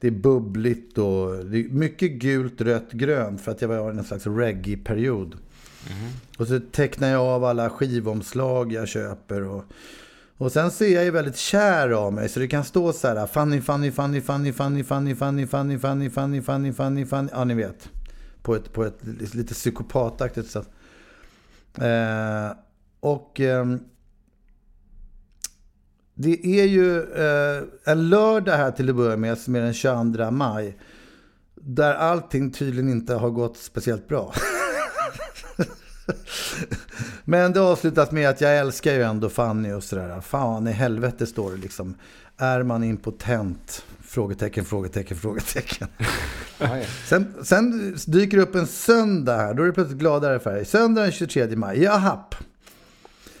det 0.00 0.06
är 0.06 0.10
bubbligt 0.10 0.98
och 0.98 1.44
det 1.44 1.58
är 1.58 1.68
mycket 1.68 2.10
gult, 2.10 2.60
rött, 2.60 2.92
grönt 2.92 3.40
för 3.40 3.52
att 3.52 3.62
jag 3.62 3.68
var 3.68 3.92
i 3.92 3.98
en 3.98 4.04
slags 4.04 4.26
reggae-period. 4.26 5.34
Och 6.38 6.46
så 6.46 6.60
tecknar 6.72 7.08
jag 7.08 7.22
av 7.22 7.44
alla 7.44 7.70
skivomslag 7.70 8.72
jag 8.72 8.88
köper 8.88 9.42
och, 9.42 9.64
Och 10.38 10.52
sen 10.52 10.70
ser 10.70 10.94
jag 10.94 11.04
ju 11.04 11.10
väldigt 11.10 11.36
kär 11.36 11.90
av 11.90 12.12
mig, 12.12 12.28
så 12.28 12.40
det 12.40 12.48
kan 12.48 12.64
stå 12.64 12.92
så 12.92 13.08
här 13.08 13.26
Fanny, 13.26 13.60
Fanny, 13.60 13.90
Fanny, 13.90 14.20
Fanny, 14.20 14.52
Fanny, 14.52 14.84
Fanny, 14.84 15.14
Fanny, 15.14 15.46
Fanny, 15.46 15.78
Fanny, 15.78 16.10
Fanny, 16.10 16.40
Fanny, 16.40 16.72
Fanny, 16.72 17.06
Fanny, 17.06 17.28
ja 17.32 17.44
ni 17.44 17.54
vet. 17.54 17.88
På 18.42 18.54
ett, 18.54 18.72
på 18.72 18.84
ett 18.84 18.98
lite 19.34 19.54
psykopataktigt 19.54 20.50
sätt. 20.50 20.68
Eh, 21.78 22.56
och 23.00 23.40
eh, 23.40 23.66
det 26.20 26.60
är 26.60 26.64
ju 26.64 27.02
eh, 27.02 27.62
en 27.84 28.08
lördag 28.08 28.56
här 28.56 28.70
till 28.70 28.90
att 28.90 28.96
börja 28.96 29.16
med, 29.16 29.38
som 29.38 29.56
är 29.56 29.60
den 29.60 29.74
22 29.74 30.30
maj. 30.30 30.78
Där 31.54 31.94
allting 31.94 32.50
tydligen 32.50 32.90
inte 32.90 33.14
har 33.14 33.30
gått 33.30 33.56
speciellt 33.56 34.08
bra. 34.08 34.34
Men 37.24 37.52
det 37.52 37.60
avslutas 37.60 38.10
med 38.10 38.28
att 38.28 38.40
jag 38.40 38.58
älskar 38.58 38.92
ju 38.92 39.02
ändå 39.02 39.28
Fanny 39.28 39.72
och 39.72 39.84
sådär. 39.84 40.20
Fan 40.20 40.68
i 40.68 40.72
helvete 40.72 41.26
står 41.26 41.50
det 41.50 41.56
liksom. 41.56 41.94
Är 42.36 42.62
man 42.62 42.84
impotent? 42.84 43.84
Frågetecken, 44.00 44.64
frågetecken, 44.64 45.16
frågetecken. 45.16 45.88
sen, 47.08 47.34
sen 47.42 47.96
dyker 48.06 48.36
det 48.36 48.42
upp 48.42 48.54
en 48.54 48.66
söndag 48.66 49.36
här. 49.36 49.54
Då 49.54 49.62
är 49.62 49.66
det 49.66 49.72
plötsligt 49.72 49.98
gladare 49.98 50.38
färg. 50.38 50.64
Söndag 50.64 51.02
den 51.02 51.12
23 51.12 51.56
maj. 51.56 51.82
Jahapp. 51.82 52.34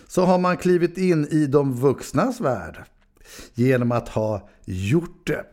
Så 0.08 0.24
har 0.24 0.38
man 0.38 0.56
klivit 0.56 0.98
in 0.98 1.28
i 1.30 1.46
de 1.46 1.74
vuxnas 1.74 2.40
värld. 2.40 2.84
Genom 3.54 3.92
att 3.92 4.08
ha 4.08 4.48
gjort 4.64 5.26
det. 5.26 5.44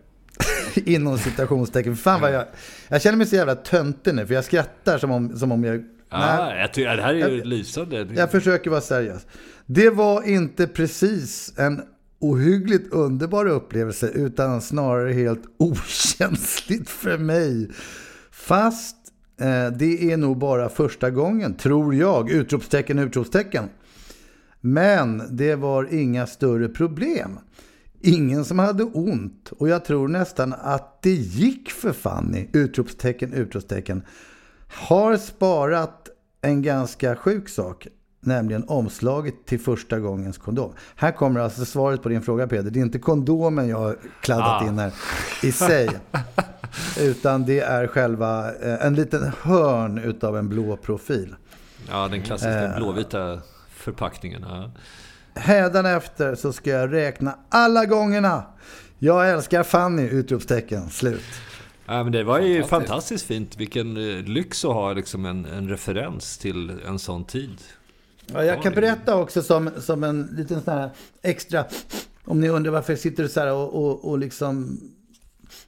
Inom 0.91 1.17
citationstecken. 1.17 1.95
Fan 1.95 2.21
vad 2.21 2.33
jag... 2.33 2.45
Jag 2.87 3.01
känner 3.01 3.17
mig 3.17 3.27
så 3.27 3.35
jävla 3.35 3.55
töntig 3.55 4.15
nu. 4.15 4.27
För 4.27 4.33
jag 4.33 4.45
skrattar 4.45 4.97
som 4.97 5.11
om, 5.11 5.37
som 5.37 5.51
om 5.51 5.63
jag 5.63 5.83
Ja, 6.09 6.55
jag 6.55 6.73
tycker, 6.73 6.97
det 6.97 7.01
här 7.01 7.13
är 7.13 7.29
ju 7.29 7.43
lysande. 7.43 8.07
Jag 8.15 8.31
försöker 8.31 8.69
vara 8.69 8.81
seriös. 8.81 9.25
Det 9.65 9.89
var 9.89 10.23
inte 10.23 10.67
precis 10.67 11.53
en 11.57 11.81
ohyggligt 12.19 12.93
underbar 12.93 13.45
upplevelse 13.45 14.07
utan 14.07 14.61
snarare 14.61 15.13
helt 15.13 15.43
okänsligt 15.57 16.89
för 16.89 17.17
mig. 17.17 17.69
Fast 18.31 18.95
eh, 19.39 19.77
det 19.77 20.11
är 20.11 20.17
nog 20.17 20.37
bara 20.37 20.69
första 20.69 21.09
gången, 21.09 21.53
tror 21.53 21.95
jag. 21.95 22.31
Utropstecken, 22.31 22.99
utropstecken. 22.99 23.69
Men 24.65 25.23
det 25.29 25.55
var 25.55 25.93
inga 25.93 26.27
större 26.27 26.67
problem. 26.67 27.39
Ingen 28.01 28.45
som 28.45 28.59
hade 28.59 28.83
ont 28.83 29.51
och 29.57 29.69
jag 29.69 29.85
tror 29.85 30.07
nästan 30.07 30.53
att 30.53 31.01
det 31.01 31.13
gick 31.13 31.71
för 31.71 31.93
Fanny, 31.93 32.47
utropstecken, 32.53 33.33
utropstecken 33.33 34.03
har 34.67 35.17
sparat 35.17 36.09
en 36.41 36.61
ganska 36.61 37.15
sjuk 37.15 37.49
sak, 37.49 37.87
nämligen 38.19 38.63
omslaget 38.67 39.45
till 39.45 39.59
första 39.59 39.99
gångens 39.99 40.37
kondom. 40.37 40.73
Här 40.95 41.11
kommer 41.11 41.39
alltså 41.39 41.65
svaret 41.65 42.03
på 42.03 42.09
din 42.09 42.21
fråga 42.21 42.47
Peder. 42.47 42.71
Det 42.71 42.79
är 42.79 42.81
inte 42.81 42.99
kondomen 42.99 43.67
jag 43.67 43.77
har 43.77 43.97
kladdat 44.21 44.61
ah. 44.61 44.67
in 44.67 44.79
här 44.79 44.93
i 45.43 45.51
sig. 45.51 45.89
utan 46.99 47.45
det 47.45 47.59
är 47.59 47.87
själva 47.87 48.53
eh, 48.53 48.85
en 48.85 48.95
liten 48.95 49.31
hörn 49.41 49.97
utav 49.97 50.37
en 50.37 50.49
blå 50.49 50.77
profil. 50.77 51.35
Ja, 51.89 52.07
den 52.07 52.21
klassiska 52.21 52.63
eh, 52.63 52.77
blåvita 52.77 53.39
förpackningen. 53.85 54.41
Ja. 54.41 54.71
Hädanefter 55.41 56.35
så 56.35 56.53
ska 56.53 56.69
jag 56.69 56.93
räkna 56.93 57.37
alla 57.49 57.85
gångerna 57.85 58.43
jag 58.99 59.29
älskar 59.29 59.63
Fanny! 59.63 60.03
Utropstecken. 60.03 60.89
Slut. 60.89 61.21
Ja, 61.85 62.03
men 62.03 62.11
det 62.11 62.23
var 62.23 62.39
ju 62.39 62.63
fantastiskt, 62.63 62.69
fantastiskt 62.69 63.25
fint. 63.25 63.57
Vilken 63.57 63.97
eh, 63.97 64.23
lyx 64.23 64.65
att 64.65 64.73
ha 64.73 64.93
liksom 64.93 65.25
en, 65.25 65.45
en 65.45 65.69
referens 65.69 66.37
till 66.37 66.71
en 66.87 66.99
sån 66.99 67.25
tid. 67.25 67.57
Ja, 68.25 68.43
jag 68.43 68.63
kan 68.63 68.73
berätta 68.73 69.15
också 69.15 69.41
som, 69.41 69.69
som 69.77 70.03
en 70.03 70.21
liten 70.37 70.61
sån 70.61 70.73
här 70.73 70.89
extra... 71.21 71.65
Om 72.27 72.41
ni 72.41 72.49
undrar 72.49 72.71
varför 72.71 72.93
jag 72.93 72.99
sitter 72.99 73.27
så 73.27 73.39
här 73.39 73.53
och, 73.53 73.73
och, 73.73 74.09
och 74.09 74.19
liksom 74.19 74.79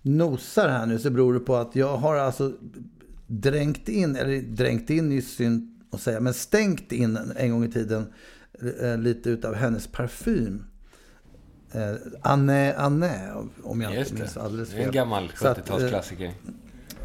nosar 0.02 0.70
här 0.70 0.86
nu 0.86 1.00
så 1.00 1.10
beror 1.10 1.34
det 1.34 1.40
på 1.40 1.56
att 1.56 1.76
jag 1.76 1.98
har 1.98 2.16
alltså 2.16 2.54
dränkt 3.28 3.90
in, 3.90 4.16
eller 4.16 4.42
dränkt 4.42 4.90
in 4.90 5.12
i 5.12 5.22
synd 5.22 5.77
att 5.92 6.02
säga, 6.02 6.20
men 6.20 6.34
stängt 6.34 6.92
in 6.92 7.20
en 7.36 7.52
gång 7.52 7.64
i 7.64 7.72
tiden 7.72 8.14
eh, 8.82 8.98
lite 8.98 9.30
utav 9.30 9.56
hennes 9.56 9.88
parfym 9.88 10.66
eh, 11.72 11.96
Anne, 12.22 12.74
Anne, 12.74 13.34
om 13.64 13.82
jag 13.82 13.96
inte 13.96 14.14
minns 14.14 14.38
alldeles 14.38 14.70
fel. 14.70 14.78
Det 14.78 14.84
är 14.84 14.88
en 14.88 14.94
gammal 14.94 15.28
70-talsklassiker. 15.28 16.32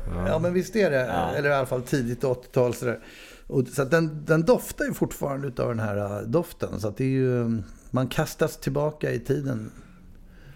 Eh, 0.06 0.24
ja, 0.26 0.38
men 0.38 0.52
visst 0.52 0.76
är 0.76 0.90
det. 0.90 1.06
Ja. 1.06 1.34
Eller 1.34 1.50
i 1.50 1.52
alla 1.52 1.66
fall 1.66 1.82
tidigt 1.82 2.22
80-tal. 2.22 2.74
Sådär. 2.74 3.00
Och, 3.46 3.68
så 3.68 3.84
den, 3.84 4.24
den 4.24 4.42
doftar 4.42 4.84
ju 4.84 4.94
fortfarande 4.94 5.62
av 5.62 5.68
den 5.68 5.80
här 5.80 6.20
uh, 6.20 6.28
doften. 6.28 6.80
Så 6.80 6.88
att 6.88 6.96
det 6.96 7.04
är 7.04 7.08
ju, 7.08 7.62
man 7.90 8.08
kastas 8.08 8.56
tillbaka 8.56 9.12
i 9.12 9.20
tiden. 9.20 9.70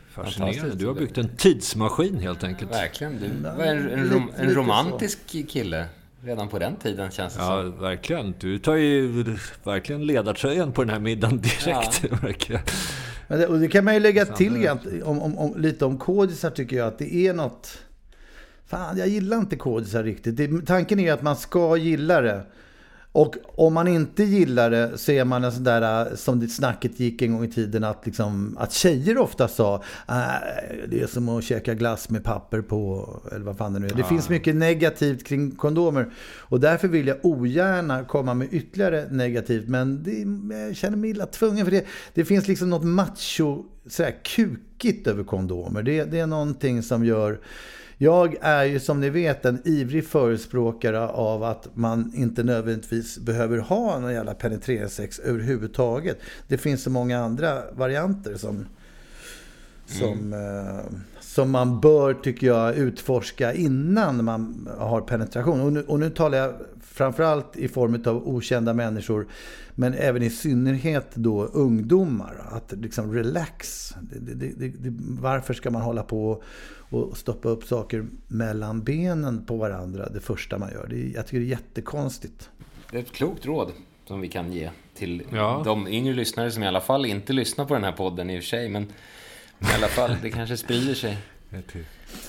Fascinerande. 0.08 0.74
Du 0.74 0.86
har 0.86 0.94
byggt 0.94 1.18
en 1.18 1.36
tidsmaskin 1.36 2.18
helt 2.18 2.44
enkelt. 2.44 2.70
Verkligen. 2.70 3.20
Du 3.20 3.48
var 3.48 3.64
en, 3.64 3.90
en, 3.90 4.10
rom, 4.10 4.30
en 4.36 4.54
romantisk 4.54 5.18
kille. 5.48 5.88
Redan 6.26 6.48
på 6.48 6.58
den 6.58 6.76
tiden 6.76 7.10
känns 7.10 7.34
det 7.34 7.40
ja, 7.40 7.46
som. 7.46 7.74
Ja, 7.76 7.82
verkligen. 7.82 8.34
Du 8.38 8.58
tar 8.58 8.74
ju 8.74 9.24
verkligen 9.64 10.06
ledartröjan 10.06 10.72
på 10.72 10.84
den 10.84 10.90
här 10.90 11.00
middagen 11.00 11.40
direkt. 11.40 12.04
Ja. 12.48 12.58
Men 13.28 13.38
det, 13.38 13.46
och 13.46 13.58
det 13.58 13.68
kan 13.68 13.84
man 13.84 13.94
ju 13.94 14.00
lägga 14.00 14.24
till 14.24 14.68
om, 15.04 15.22
om, 15.22 15.38
om, 15.38 15.54
lite 15.56 15.84
om 15.84 15.98
kodisar 15.98 16.50
tycker 16.50 16.76
jag. 16.76 16.88
Att 16.88 16.98
det 16.98 17.14
är 17.14 17.34
något... 17.34 17.78
Fan, 18.66 18.98
jag 18.98 19.08
gillar 19.08 19.38
inte 19.38 19.56
kodisar 19.56 20.02
riktigt. 20.02 20.36
Det, 20.36 20.66
tanken 20.66 21.00
är 21.00 21.12
att 21.12 21.22
man 21.22 21.36
ska 21.36 21.76
gilla 21.76 22.20
det. 22.20 22.46
Och 23.16 23.36
om 23.54 23.74
man 23.74 23.88
inte 23.88 24.24
gillar 24.24 24.70
det 24.70 24.98
så 24.98 25.12
är 25.12 25.24
man 25.24 25.44
en 25.44 25.52
sån 25.52 25.64
där, 25.64 26.06
äh, 26.06 26.14
som 26.16 26.40
det 26.40 26.48
snacket 26.48 27.00
gick 27.00 27.22
en 27.22 27.32
gång 27.32 27.44
i 27.44 27.50
tiden, 27.50 27.84
att, 27.84 28.06
liksom, 28.06 28.56
att 28.60 28.72
tjejer 28.72 29.18
ofta 29.18 29.48
sa 29.48 29.74
äh, 30.08 30.14
det 30.88 31.00
är 31.00 31.06
som 31.06 31.28
att 31.28 31.44
käka 31.44 31.74
glass 31.74 32.10
med 32.10 32.24
papper 32.24 32.60
på, 32.60 33.08
eller 33.32 33.44
vad 33.44 33.56
fan 33.56 33.72
det 33.72 33.78
nu 33.78 33.86
är. 33.86 33.94
Det 33.94 34.04
finns 34.04 34.28
mycket 34.28 34.56
negativt 34.56 35.26
kring 35.26 35.50
kondomer. 35.50 36.10
Och 36.38 36.60
därför 36.60 36.88
vill 36.88 37.06
jag 37.06 37.16
ogärna 37.22 38.04
komma 38.04 38.34
med 38.34 38.48
ytterligare 38.50 39.06
negativt. 39.10 39.68
Men 39.68 40.02
det, 40.02 40.56
jag 40.66 40.76
känner 40.76 40.96
mig 40.96 41.10
illa 41.10 41.26
tvungen, 41.26 41.64
för 41.64 41.70
det, 41.70 41.86
det 42.14 42.24
finns 42.24 42.48
liksom 42.48 42.70
något 42.70 42.84
macho, 42.84 43.64
sådär 43.86 44.14
kukigt 44.24 45.06
över 45.06 45.24
kondomer. 45.24 45.82
Det, 45.82 46.04
det 46.04 46.18
är 46.18 46.26
någonting 46.26 46.82
som 46.82 47.04
gör 47.04 47.38
jag 47.98 48.36
är 48.40 48.64
ju 48.64 48.80
som 48.80 49.00
ni 49.00 49.10
vet 49.10 49.44
en 49.44 49.62
ivrig 49.64 50.06
förespråkare 50.06 51.08
av 51.08 51.42
att 51.42 51.68
man 51.74 52.12
inte 52.14 52.42
nödvändigtvis 52.42 53.18
behöver 53.18 53.58
ha 53.58 53.98
någon 53.98 54.12
jävla 54.12 54.34
penetreringssex 54.34 55.18
överhuvudtaget. 55.18 56.18
Det 56.48 56.58
finns 56.58 56.82
så 56.82 56.90
många 56.90 57.18
andra 57.18 57.62
varianter 57.72 58.34
som, 58.36 58.66
som, 59.86 60.32
mm. 60.32 60.66
eh, 60.68 60.84
som 61.20 61.50
man 61.50 61.80
bör, 61.80 62.14
tycker 62.14 62.46
jag, 62.46 62.76
utforska 62.76 63.52
innan 63.52 64.24
man 64.24 64.68
har 64.78 65.00
penetration. 65.00 65.60
Och 65.60 65.72
nu, 65.72 65.82
och 65.82 66.00
nu 66.00 66.10
talar 66.10 66.38
jag 66.38 66.54
framförallt 66.96 67.56
i 67.56 67.68
form 67.68 68.02
av 68.06 68.28
okända 68.28 68.74
människor, 68.74 69.26
men 69.74 69.94
även 69.94 70.22
i 70.22 70.30
synnerhet 70.30 71.14
då 71.14 71.44
ungdomar. 71.44 72.48
Att 72.52 72.72
liksom 72.72 73.14
relax. 73.14 73.90
Det, 74.00 74.34
det, 74.34 74.68
det, 74.68 74.94
varför 75.20 75.54
ska 75.54 75.70
man 75.70 75.82
hålla 75.82 76.02
på 76.02 76.42
och 76.90 77.16
stoppa 77.16 77.48
upp 77.48 77.64
saker 77.64 78.06
mellan 78.28 78.82
benen 78.82 79.46
på 79.46 79.56
varandra 79.56 80.08
det 80.08 80.20
första 80.20 80.58
man 80.58 80.70
gör? 80.72 80.86
Det, 80.90 81.12
jag 81.14 81.26
tycker 81.26 81.40
det 81.40 81.46
är 81.46 81.50
jättekonstigt. 81.50 82.50
Det 82.90 82.96
är 82.96 83.00
ett 83.00 83.12
klokt 83.12 83.46
råd 83.46 83.72
som 84.04 84.20
vi 84.20 84.28
kan 84.28 84.52
ge 84.52 84.70
till 84.94 85.22
ja. 85.32 85.62
de 85.64 85.88
yngre 85.88 86.14
lyssnare 86.14 86.50
som 86.50 86.62
i 86.62 86.66
alla 86.66 86.80
fall 86.80 87.06
inte 87.06 87.32
lyssnar 87.32 87.64
på 87.64 87.74
den 87.74 87.84
här 87.84 87.92
podden 87.92 88.30
i 88.30 88.38
och 88.38 88.42
för 88.42 88.48
sig. 88.48 88.68
Men 88.68 88.82
i 88.82 89.74
alla 89.76 89.88
fall, 89.88 90.16
det 90.22 90.30
kanske 90.30 90.56
sprider 90.56 90.94
sig. 90.94 91.18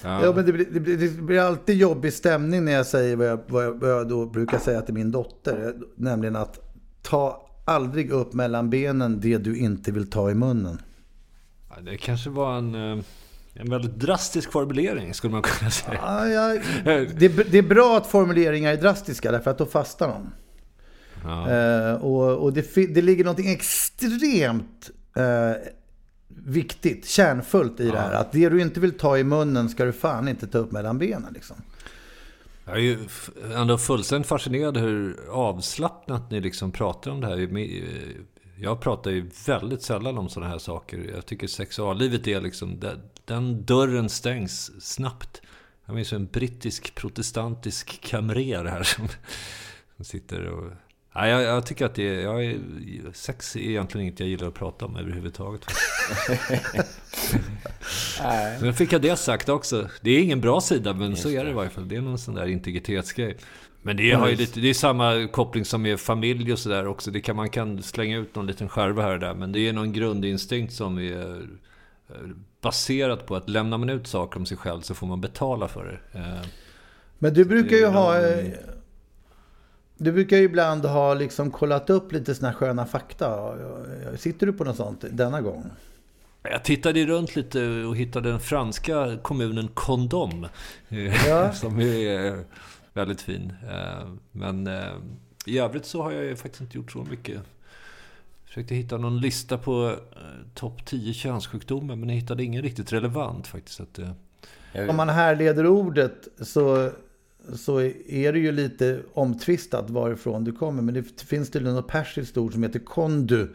Ja. 0.03 0.25
ja, 0.25 0.33
men 0.35 0.45
det 0.45 0.53
blir, 0.53 0.65
det, 0.71 0.79
blir, 0.79 0.97
det 0.97 1.21
blir, 1.21 1.39
alltid 1.39 1.77
jobbig 1.77 2.13
stämning 2.13 2.65
när 2.65 2.71
jag 2.71 2.85
säger 2.85 3.15
vad 3.15 3.27
jag, 3.27 3.39
vad, 3.47 3.65
jag, 3.65 3.73
vad 3.73 3.89
jag 3.89 4.07
då 4.07 4.25
brukar 4.25 4.59
säga 4.59 4.81
till 4.81 4.93
min 4.93 5.11
dotter. 5.11 5.75
Nämligen 5.95 6.35
att 6.35 6.59
ta 7.01 7.47
aldrig 7.65 8.11
upp 8.11 8.33
mellan 8.33 8.69
benen 8.69 9.19
det 9.19 9.37
du 9.37 9.57
inte 9.57 9.91
vill 9.91 10.09
ta 10.09 10.31
i 10.31 10.35
munnen. 10.35 10.81
Ja, 11.69 11.75
det 11.81 11.97
kanske 11.97 12.29
var 12.29 12.57
en, 12.57 12.75
eh, 12.75 13.03
en 13.53 13.69
väldigt 13.69 13.95
drastisk 13.95 14.51
formulering 14.51 15.13
skulle 15.13 15.31
man 15.31 15.41
kunna 15.41 15.71
säga. 15.71 15.99
Ja, 16.01 16.27
ja, 16.27 16.59
det, 17.17 17.51
det, 17.51 17.57
är 17.57 17.67
bra 17.67 17.97
att 17.97 18.07
formuleringar 18.07 18.73
är 18.73 18.77
drastiska 18.77 19.31
därför 19.31 19.51
att 19.51 19.57
då 19.57 19.65
fastar 19.65 20.07
de. 20.07 20.31
Ja. 21.23 21.93
Uh, 21.93 22.05
och, 22.05 22.43
och 22.43 22.53
det, 22.53 22.75
det 22.75 23.01
ligger 23.01 23.25
något 23.25 23.39
extremt 23.39 24.89
uh, 25.17 25.23
viktigt, 26.47 27.07
kärnfullt 27.07 27.79
i 27.79 27.87
ja. 27.87 27.91
det 27.93 27.99
här. 27.99 28.13
Att 28.13 28.31
det 28.31 28.49
du 28.49 28.61
inte 28.61 28.79
vill 28.79 28.97
ta 28.97 29.17
i 29.17 29.23
munnen 29.23 29.69
ska 29.69 29.85
du 29.85 29.93
fan 29.93 30.27
inte 30.27 30.47
ta 30.47 30.57
upp 30.57 30.71
mellan 30.71 30.97
benen. 30.97 31.33
Liksom. 31.33 31.55
Jag 32.65 32.75
är 32.75 32.81
ju 32.81 32.99
ändå 33.55 33.77
fullständigt 33.77 34.27
fascinerad 34.27 34.77
hur 34.77 35.29
avslappnat 35.29 36.31
ni 36.31 36.41
liksom 36.41 36.71
pratar 36.71 37.11
om 37.11 37.21
det 37.21 37.27
här. 37.27 37.49
Jag 38.59 38.81
pratar 38.81 39.11
ju 39.11 39.29
väldigt 39.45 39.81
sällan 39.81 40.17
om 40.17 40.29
sådana 40.29 40.51
här 40.51 40.59
saker. 40.59 41.11
Jag 41.15 41.25
tycker 41.25 41.47
sexuallivet 41.47 42.27
är 42.27 42.41
liksom... 42.41 42.81
Den 43.25 43.65
dörren 43.65 44.09
stängs 44.09 44.71
snabbt. 44.81 45.41
Jag 45.85 45.95
minns 45.95 46.13
en 46.13 46.25
brittisk 46.25 46.95
protestantisk 46.95 48.01
kamrer 48.01 48.65
här 48.65 48.83
som, 48.83 49.07
som 49.95 50.05
sitter 50.05 50.45
och 50.45 50.71
Ja, 51.17 51.27
jag, 51.27 51.43
jag 51.43 51.65
tycker 51.65 51.85
att 51.85 51.95
det 51.95 52.07
är, 52.07 52.21
jag 52.21 52.45
är... 52.45 52.57
Sex 53.13 53.55
är 53.55 53.59
egentligen 53.59 54.07
inget 54.07 54.19
jag 54.19 54.29
gillar 54.29 54.47
att 54.47 54.53
prata 54.53 54.85
om 54.85 54.95
överhuvudtaget. 54.95 55.61
men 58.61 58.73
fick 58.73 58.93
jag 58.93 59.01
det 59.01 59.15
sagt 59.15 59.49
också. 59.49 59.89
Det 60.01 60.11
är 60.11 60.19
ingen 60.19 60.41
bra 60.41 60.61
sida, 60.61 60.93
men 60.93 61.15
så 61.15 61.29
är 61.29 61.43
det 61.43 61.49
i 61.49 61.53
varje 61.53 61.69
fall. 61.69 61.87
Det 61.87 61.95
är 61.95 62.01
någon 62.01 62.17
sån 62.17 62.35
där 62.35 62.47
integritetsgrej. 62.47 63.37
Men 63.81 63.97
det, 63.97 64.11
har 64.11 64.27
ju 64.27 64.35
lite, 64.35 64.59
det 64.59 64.67
är 64.67 64.73
samma 64.73 65.27
koppling 65.27 65.65
som 65.65 65.81
med 65.81 65.99
familj 65.99 66.53
och 66.53 66.59
sådär 66.59 66.87
också. 66.87 67.11
Det 67.11 67.21
kan, 67.21 67.35
man 67.35 67.49
kan 67.49 67.83
slänga 67.83 68.17
ut 68.17 68.35
någon 68.35 68.47
liten 68.47 68.69
skärva 68.69 69.01
här 69.01 69.13
och 69.13 69.19
där. 69.19 69.33
Men 69.33 69.51
det 69.51 69.59
är 69.59 69.73
någon 69.73 69.93
grundinstinkt 69.93 70.73
som 70.73 70.97
är 70.97 71.41
eh, 72.09 72.15
baserat 72.61 73.25
på 73.25 73.35
att 73.35 73.49
lämnar 73.49 73.77
man 73.77 73.89
ut 73.89 74.07
saker 74.07 74.39
om 74.39 74.45
sig 74.45 74.57
själv 74.57 74.81
så 74.81 74.93
får 74.93 75.07
man 75.07 75.21
betala 75.21 75.67
för 75.67 75.85
det. 76.13 76.19
Eh, 76.19 76.47
Men 77.19 77.33
du 77.33 77.45
brukar 77.45 77.77
ju 77.77 77.85
ha... 77.85 78.15
eh, 79.99 80.03
Du 80.03 80.11
brukar 80.11 80.37
ju 80.37 80.43
ibland 80.43 80.85
ha 80.85 81.13
liksom 81.13 81.51
kollat 81.51 81.89
upp 81.89 82.11
lite 82.11 82.35
såna 82.35 82.47
här 82.49 82.55
sköna 82.55 82.85
fakta. 82.85 83.55
Sitter 84.17 84.45
du 84.47 84.53
på 84.53 84.63
något 84.63 84.75
sånt 84.77 85.05
denna 85.11 85.41
gång? 85.41 85.65
Jag 86.43 86.63
tittade 86.63 87.05
runt 87.05 87.35
lite 87.35 87.83
och 87.83 87.95
hittade 87.97 88.29
den 88.29 88.39
franska 88.39 89.17
kommunen 89.21 89.67
Condom. 89.73 90.47
Ja. 91.27 91.51
Som 91.53 91.79
är 91.79 92.25
eh, 92.25 92.39
väldigt 92.93 93.21
fin. 93.21 93.53
Eh, 93.69 94.07
Men 94.31 94.67
eh, 94.67 94.93
i 95.45 95.59
övrigt 95.59 95.85
så 95.85 96.03
har 96.03 96.11
jag 96.11 96.23
ju 96.23 96.35
faktiskt 96.35 96.61
inte 96.61 96.77
gjort 96.77 96.91
så 96.91 96.99
mycket. 97.09 97.41
Försökte 98.45 98.75
hitta 98.75 98.97
någon 98.97 99.19
lista 99.21 99.57
på 99.57 99.87
eh, 100.11 100.21
topp 100.53 100.85
10 100.85 101.13
könssjukdomar 101.13 101.95
men 101.95 102.09
jag 102.09 102.15
hittade 102.15 102.43
ingen 102.43 102.61
riktigt 102.61 102.93
relevant 102.93 103.47
faktiskt. 103.47 103.79
Att, 103.79 103.99
eh, 103.99 104.89
Om 104.89 104.95
man 104.95 105.09
härleder 105.09 105.67
ordet 105.67 106.27
så, 106.41 106.91
så 107.55 107.81
är 108.07 108.33
det 108.33 108.39
ju 108.39 108.51
lite 108.51 108.99
omtvistat 109.13 109.89
varifrån 109.89 110.43
du 110.43 110.51
kommer. 110.51 110.81
Men 110.81 110.93
det 110.93 111.21
finns 111.21 111.49
tydligen 111.49 111.75
något 111.75 111.87
persiskt 111.87 112.37
ord 112.37 112.53
som 112.53 112.63
heter 112.63 112.79
kondu. 112.79 113.47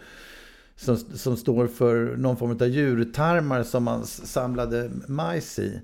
Som, 0.76 0.96
som 0.96 1.36
står 1.36 1.66
för 1.66 2.16
någon 2.16 2.36
form 2.36 2.50
av 2.50 2.68
djurtarmar 2.68 3.62
som 3.62 3.84
man 3.84 4.06
samlade 4.06 4.90
majs 5.06 5.58
i. 5.58 5.80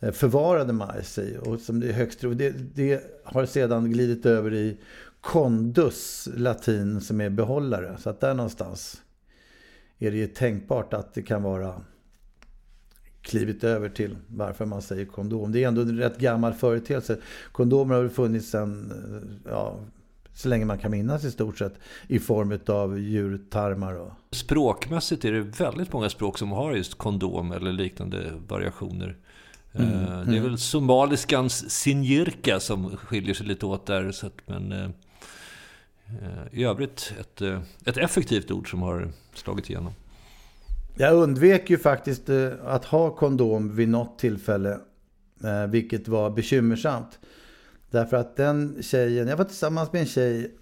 Eh, 0.00 0.12
förvarade 0.12 0.72
majs 0.72 1.18
i. 1.18 1.38
Och 1.42 1.60
som 1.60 1.80
det 1.80 1.88
är 1.88 1.92
högst 1.92 2.20
det, 2.20 2.50
det 2.74 3.02
har 3.24 3.46
sedan 3.46 3.92
glidit 3.92 4.26
över 4.26 4.54
i 4.54 4.78
kondus, 5.20 6.28
latin, 6.34 7.00
som 7.00 7.20
är 7.20 7.30
behållare. 7.30 7.96
Så 7.98 8.10
att 8.10 8.20
där 8.20 8.34
någonstans 8.34 9.02
är 9.98 10.10
det 10.10 10.16
ju 10.16 10.26
tänkbart 10.26 10.94
att 10.94 11.14
det 11.14 11.22
kan 11.22 11.42
vara 11.42 11.80
klivit 13.26 13.64
över 13.64 13.88
till 13.88 14.16
varför 14.28 14.66
man 14.66 14.82
säger 14.82 15.04
kondom. 15.04 15.52
Det 15.52 15.64
är 15.64 15.68
ändå 15.68 15.82
en 15.82 15.98
rätt 15.98 16.18
gammal 16.18 16.54
företeelse. 16.54 17.18
Kondomer 17.52 17.94
har 17.94 18.08
funnits 18.08 18.50
sedan, 18.50 18.92
eh, 19.44 19.50
ja, 19.52 19.78
så 20.34 20.48
länge 20.48 20.64
man 20.64 20.78
kan 20.78 20.90
minnas 20.90 21.24
i 21.24 21.30
stort 21.30 21.58
sett, 21.58 21.74
i 22.08 22.18
form 22.18 22.58
av 22.66 22.98
djurtarmar 22.98 23.94
och... 23.94 24.12
Språkmässigt 24.30 25.24
är 25.24 25.32
det 25.32 25.40
väldigt 25.40 25.92
många 25.92 26.08
språk 26.08 26.38
som 26.38 26.52
har 26.52 26.74
just 26.74 26.98
kondom 26.98 27.52
eller 27.52 27.72
liknande 27.72 28.32
variationer. 28.48 29.16
Eh, 29.72 29.80
Det 30.26 30.36
är 30.36 30.40
väl 30.40 30.58
somaliskans 30.58 31.70
sinjirka 31.70 32.60
som 32.60 32.96
skiljer 32.96 33.34
sig 33.34 33.46
lite 33.46 33.66
åt 33.66 33.86
där. 33.86 34.12
Så 34.12 34.26
att, 34.26 34.40
men 34.46 34.72
eh, 34.72 34.88
i 36.52 36.64
övrigt 36.64 37.12
ett, 37.20 37.42
ett 37.84 37.96
effektivt 37.96 38.50
ord 38.50 38.70
som 38.70 38.82
har 38.82 39.08
slagit 39.34 39.70
igenom. 39.70 39.92
Jag 40.98 41.14
undvek 41.14 41.70
ju 41.70 41.78
faktiskt 41.78 42.28
eh, 42.28 42.48
att 42.64 42.84
ha 42.84 43.10
kondom 43.10 43.76
vid 43.76 43.88
något 43.88 44.18
tillfälle, 44.18 44.78
eh, 45.44 45.66
vilket 45.66 46.08
var 46.08 46.30
bekymmersamt. 46.30 47.18
Därför 47.90 48.16
att 48.16 48.36
den 48.36 48.76
tjejen, 48.82 49.28
jag 49.28 49.36
var 49.36 49.44
tillsammans 49.44 49.92
med 49.92 50.00
en 50.00 50.06
tjej, 50.06 50.54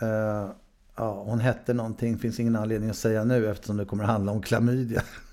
eh, 0.00 0.48
ja, 0.96 1.22
hon 1.26 1.40
hette 1.40 1.74
någonting, 1.74 2.18
finns 2.18 2.40
ingen 2.40 2.56
anledning 2.56 2.90
att 2.90 2.96
säga 2.96 3.24
nu 3.24 3.50
eftersom 3.50 3.76
det 3.76 3.84
kommer 3.84 4.04
att 4.04 4.10
handla 4.10 4.32
om 4.32 4.42
klamydia. 4.42 5.02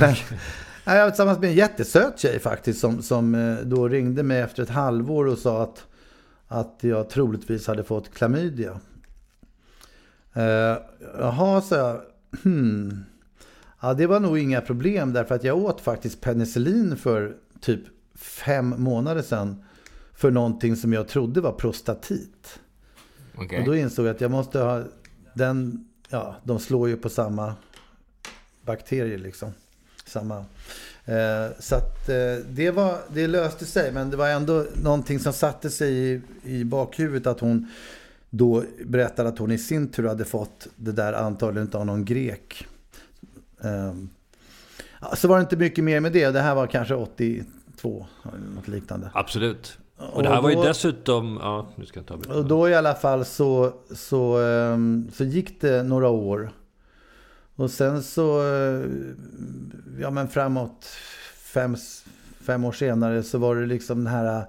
Men, 0.00 0.14
jag 0.84 1.04
var 1.04 1.10
tillsammans 1.10 1.38
med 1.38 1.50
en 1.50 1.56
jättesöt 1.56 2.18
tjej 2.18 2.38
faktiskt 2.38 2.80
som, 2.80 3.02
som 3.02 3.56
då 3.64 3.88
ringde 3.88 4.22
mig 4.22 4.40
efter 4.40 4.62
ett 4.62 4.70
halvår 4.70 5.26
och 5.26 5.38
sa 5.38 5.62
att, 5.62 5.86
att 6.48 6.78
jag 6.80 7.10
troligtvis 7.10 7.66
hade 7.66 7.84
fått 7.84 8.14
klamydia. 8.14 8.80
Uh, 10.36 10.76
jaha, 11.18 11.60
sa 11.60 11.76
jag. 11.76 12.00
Hmm. 12.42 13.04
Ja, 13.80 13.94
det 13.94 14.06
var 14.06 14.20
nog 14.20 14.38
inga 14.38 14.60
problem 14.60 15.12
därför 15.12 15.34
att 15.34 15.44
jag 15.44 15.58
åt 15.58 15.80
faktiskt 15.80 16.20
penicillin 16.20 16.96
för 16.96 17.36
typ 17.60 17.80
fem 18.14 18.74
månader 18.78 19.22
sedan. 19.22 19.64
För 20.14 20.30
någonting 20.30 20.76
som 20.76 20.92
jag 20.92 21.08
trodde 21.08 21.40
var 21.40 21.52
prostatit. 21.52 22.60
Okej. 23.34 23.58
Och 23.58 23.64
då 23.64 23.76
insåg 23.76 24.06
jag 24.06 24.14
att 24.14 24.20
jag 24.20 24.30
måste 24.30 24.58
ha 24.58 24.82
den, 25.34 25.88
ja, 26.08 26.36
de 26.44 26.58
slår 26.58 26.88
ju 26.88 26.96
på 26.96 27.08
samma 27.08 27.54
bakterier 28.64 29.18
liksom. 29.18 29.52
Samma. 30.06 30.44
Eh, 31.04 31.50
så 31.58 31.74
att 31.74 32.08
eh, 32.08 32.34
det, 32.48 32.70
var, 32.70 32.98
det 33.14 33.26
löste 33.26 33.66
sig, 33.66 33.92
men 33.92 34.10
det 34.10 34.16
var 34.16 34.28
ändå 34.28 34.66
någonting 34.82 35.18
som 35.18 35.32
satte 35.32 35.70
sig 35.70 35.92
i, 35.94 36.20
i 36.42 36.64
bakhuvudet 36.64 37.26
att 37.26 37.40
hon 37.40 37.70
då 38.34 38.64
berättade 38.84 39.28
att 39.28 39.38
hon 39.38 39.50
i 39.50 39.58
sin 39.58 39.88
tur 39.88 40.08
hade 40.08 40.24
fått 40.24 40.68
det 40.76 40.92
där 40.92 41.12
antagligen 41.12 41.70
av 41.72 41.86
någon 41.86 42.04
grek. 42.04 42.66
Eh, 43.64 43.92
ja, 45.00 45.16
så 45.16 45.28
var 45.28 45.36
det 45.36 45.42
inte 45.42 45.56
mycket 45.56 45.84
mer 45.84 46.00
med 46.00 46.12
det. 46.12 46.30
Det 46.30 46.40
här 46.40 46.54
var 46.54 46.66
kanske 46.66 46.94
82, 46.94 48.06
eller 48.22 48.54
något 48.54 48.68
liknande. 48.68 49.10
Absolut. 49.14 49.78
Och 49.96 50.22
det 50.22 50.28
här 50.28 50.36
Och 50.36 50.42
var 50.42 50.50
ju 50.50 50.56
då- 50.56 50.62
dessutom... 50.64 51.38
Ja, 51.42 51.66
nu 51.76 51.86
ska 51.86 52.00
jag 52.00 52.06
ta 52.06 52.34
Och 52.34 52.44
då 52.46 52.68
i 52.68 52.74
alla 52.74 52.94
fall 52.94 53.24
så, 53.24 53.72
så, 53.94 54.38
ehm, 54.38 55.10
så 55.12 55.24
gick 55.24 55.60
det 55.60 55.82
några 55.82 56.08
år. 56.08 56.50
Och 57.56 57.70
sen 57.70 58.02
så, 58.02 58.40
eh, 58.54 58.86
ja 60.00 60.10
men 60.10 60.28
framåt 60.28 60.86
fem, 61.36 61.76
fem 62.40 62.64
år 62.64 62.72
senare 62.72 63.22
så 63.22 63.38
var 63.38 63.56
det 63.56 63.66
liksom 63.66 64.04
den 64.04 64.12
här 64.14 64.44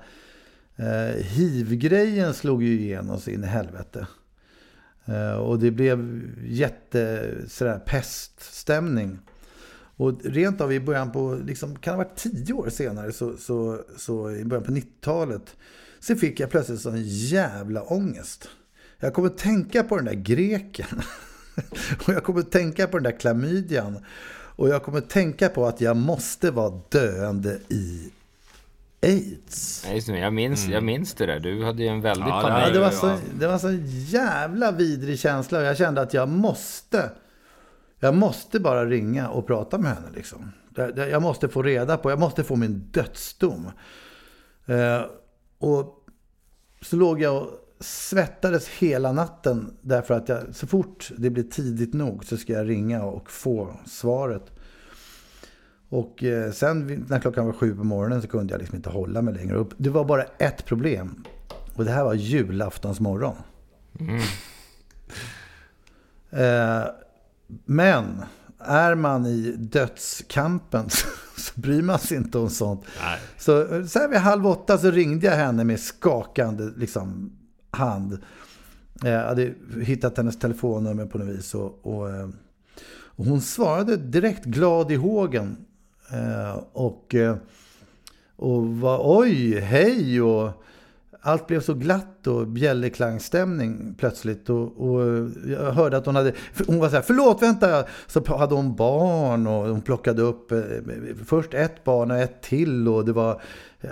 eh, 0.76 1.24
hiv-grejen 1.24 2.34
slog 2.34 2.64
ju 2.64 2.80
igenom 2.80 3.20
så 3.20 3.30
in 3.32 3.44
i 3.44 3.48
helvete. 3.48 4.08
Eh, 5.06 5.34
och 5.34 5.60
det 5.60 5.72
blev 5.72 6.22
jätte 6.46 7.32
sådär 7.48 7.80
peststämning. 7.80 9.20
Och 9.96 10.26
rent 10.26 10.62
av 10.62 10.74
i 10.74 10.80
början 10.80 11.12
på, 11.12 11.40
liksom, 11.46 11.76
kan 11.76 11.92
det 11.92 12.04
ha 12.04 12.10
varit 12.10 12.18
tio 12.18 12.54
år 12.54 12.70
senare, 12.70 13.12
så, 13.12 13.38
så, 13.38 13.80
så 13.98 14.32
i 14.32 14.46
början 14.46 14.64
på 14.64 14.72
90-talet, 14.72 15.56
så 16.00 16.16
fick 16.16 16.40
jag 16.40 16.50
plötsligt 16.50 16.82
sån 16.82 17.04
jävla 17.04 17.82
ångest. 17.82 18.50
Jag 19.00 19.14
kommer 19.14 19.28
att 19.28 19.38
tänka 19.38 19.84
på 19.84 19.96
den 19.96 20.06
där 20.06 20.14
greken. 20.14 21.02
och 22.08 22.14
jag 22.14 22.24
kommer 22.24 22.40
att 22.40 22.52
tänka 22.52 22.88
på 22.88 22.98
den 22.98 23.04
där 23.04 23.20
klamydian. 23.20 24.00
Och 24.56 24.70
jag 24.70 24.84
kommer 24.84 24.98
att 24.98 25.10
tänka 25.10 25.50
på 25.50 25.66
att 25.66 25.82
jag 25.82 25.98
måste 25.98 26.52
vara 26.52 26.82
döende 26.90 27.60
i 27.70 28.12
aids. 29.04 29.84
Nej, 29.86 29.96
just 29.96 30.08
det, 30.08 30.20
jag, 30.20 30.34
minns, 30.34 30.68
jag 30.68 30.84
minns 30.84 31.14
det 31.14 31.26
där. 31.26 31.40
Du 31.40 31.64
hade 31.64 31.84
ju 31.84 31.90
en 31.90 32.02
väldig 32.02 32.28
Ja, 32.28 32.42
panik. 32.42 32.68
Ja, 32.68 32.74
det, 32.74 32.80
var 32.80 32.90
så, 32.90 33.18
det 33.40 33.48
var 33.48 33.58
så 33.58 33.68
en 33.68 33.86
jävla 33.86 34.72
vidrig 34.72 35.20
känsla. 35.20 35.60
Och 35.60 35.66
jag 35.66 35.78
kände 35.78 36.02
att 36.02 36.14
jag 36.14 36.30
måste, 36.30 37.12
jag 38.00 38.16
måste 38.16 38.60
bara 38.60 38.86
ringa 38.86 39.30
och 39.30 39.48
prata 39.48 39.78
med 39.78 39.96
henne. 39.96 40.08
Liksom. 40.16 40.52
Jag, 40.76 40.98
jag 40.98 41.22
måste 41.22 41.50
få 41.50 41.64
reda 41.64 41.98
på, 41.98 42.10
jag 42.10 42.20
måste 42.20 42.44
få 42.44 42.56
min 42.56 42.90
dödsdom. 42.92 43.72
Eh, 44.66 45.02
och 45.58 46.06
så 46.82 46.96
låg 46.96 47.22
jag 47.22 47.44
och 47.44 47.50
svettades 47.80 48.68
hela 48.68 49.12
natten. 49.12 49.78
Därför 49.82 50.14
att 50.14 50.30
jag, 50.30 50.56
så 50.56 50.68
fort 50.68 51.12
det 51.18 51.30
blir 51.30 51.44
tidigt 51.44 51.94
nog 51.94 52.26
så 52.26 52.38
ska 52.38 52.54
jag 52.54 52.70
ringa 52.70 53.04
och 53.04 53.32
få 53.32 53.80
svaret. 53.86 54.52
Och 55.94 56.24
eh, 56.24 56.52
sen 56.52 57.06
när 57.10 57.20
klockan 57.20 57.46
var 57.46 57.54
sju 57.54 57.76
på 57.76 57.84
morgonen 57.84 58.22
så 58.22 58.28
kunde 58.28 58.54
jag 58.54 58.60
liksom 58.60 58.76
inte 58.76 58.90
hålla 58.90 59.22
mig 59.22 59.34
längre. 59.34 59.58
Och 59.58 59.72
det 59.78 59.90
var 59.90 60.06
bara 60.06 60.24
ett 60.24 60.66
problem. 60.66 61.24
Och 61.76 61.86
det 61.86 61.92
här 61.92 62.04
var 62.04 62.14
julaftons 62.14 63.00
morgon. 63.00 63.36
Eh, 66.30 66.84
men 67.66 68.24
är 68.60 68.96
man 68.96 69.26
i 69.26 69.56
dödskampen 69.58 70.90
så, 71.38 71.60
bryr 71.60 71.82
man 71.82 72.00
sig 72.00 72.18
inte 72.18 72.38
om 72.38 72.50
sånt. 72.50 72.84
Nej. 73.02 73.20
Så, 73.38 73.88
så 73.88 74.00
här 74.00 74.08
vid 74.08 74.20
halv 74.20 74.48
åtta 74.48 74.78
så 74.78 74.92
ringde 74.92 75.28
jag 75.28 75.36
henne 75.36 75.64
med 75.64 75.80
skakande 75.80 76.70
liksom, 76.78 77.32
hand. 77.72 78.14
Eh, 79.04 79.10
Jag 79.10 79.28
hade 79.28 79.54
hittat 79.82 80.18
hennes 80.18 80.40
telefonnummer 80.40 81.06
på 81.06 81.18
något 81.18 81.28
vis. 81.28 81.56
Och, 81.56 81.80
och, 81.88 82.10
eh, 82.10 82.30
och 83.16 83.26
hon 83.26 83.42
svarade 83.42 83.98
direkt 83.98 84.46
glad 84.46 84.92
i 84.92 84.96
hågen. 84.96 85.58
Eh, 86.12 86.64
Och, 86.74 87.16
eh, 87.16 87.36
och 88.36 88.68
var 88.68 89.00
oj, 89.20 89.60
hej 89.60 90.22
och 90.22 90.64
allt 91.22 91.48
blev 91.48 91.60
så 91.62 91.74
glatt 91.74 92.28
och 92.28 92.48
bjällerklangstämning 92.48 93.96
plötsligt. 93.98 94.50
Och, 94.50 94.90
och 94.90 95.30
jag 95.48 95.72
hörde 95.72 95.98
att 95.98 96.06
hon 96.06 96.16
hade, 96.16 96.34
hon 96.68 96.80
var 96.80 96.90
så 96.90 96.96
här, 96.96 97.02
förlåt 97.04 97.42
vänta, 97.42 97.84
så 98.08 98.36
hade 98.38 98.56
hon 98.56 98.76
barn 98.76 99.48
och 99.48 99.68
hon 99.68 99.82
plockade 99.82 100.22
upp 100.22 100.52
eh, 100.52 100.60
först 101.26 101.54
ett 101.54 101.84
barn 101.84 102.12
och 102.12 102.18
ett 102.18 102.42
till 102.42 102.88
och 102.88 103.06
det 103.06 103.14
var 103.14 103.42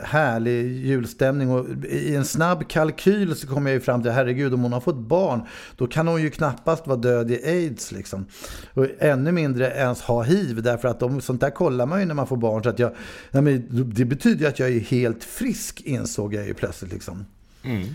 härlig 0.04 0.86
julstämning 0.86 1.52
och 1.52 1.66
i 1.90 2.16
en 2.16 2.26
snabb 2.26 2.68
kalkyl 2.68 3.36
så 3.36 3.48
kom 3.48 3.66
jag 3.66 3.74
ju 3.74 3.80
fram 3.80 4.02
till 4.02 4.12
herregud 4.12 4.54
om 4.54 4.62
hon 4.64 4.74
har 4.74 4.80
fått 4.80 4.98
barn 4.98 5.42
då 5.76 5.88
kan 5.88 6.08
hon 6.08 6.22
ju 6.22 6.30
knappast 6.30 6.88
vara 6.88 6.98
död 6.98 7.32
i 7.32 7.46
aids 7.46 7.92
liksom. 7.92 8.26
Och 8.74 8.88
ännu 9.00 9.32
mindre 9.32 9.72
ens 9.72 10.02
ha 10.02 10.22
hiv 10.22 10.64
därför 10.64 10.88
att 10.88 11.00
de, 11.00 11.22
sånt 11.22 11.42
där 11.42 11.50
kollar 11.50 11.86
man 11.86 12.00
ju 12.00 12.06
när 12.06 12.16
man 12.16 12.28
får 12.28 12.38
barn 12.38 12.64
så 12.64 12.70
att 12.70 12.80
jag, 12.80 12.92
nej, 13.32 13.66
det 13.70 14.06
betyder 14.06 14.42
ju 14.42 14.48
att 14.48 14.60
jag 14.60 14.70
är 14.70 14.80
helt 14.80 15.24
frisk 15.24 15.82
insåg 15.82 16.34
jag 16.34 16.48
ju 16.48 16.54
plötsligt 16.54 16.94
liksom. 16.94 17.26
Mm. 17.64 17.88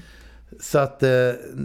Så 0.61 0.79
att 0.79 1.03
eh, 1.03 1.09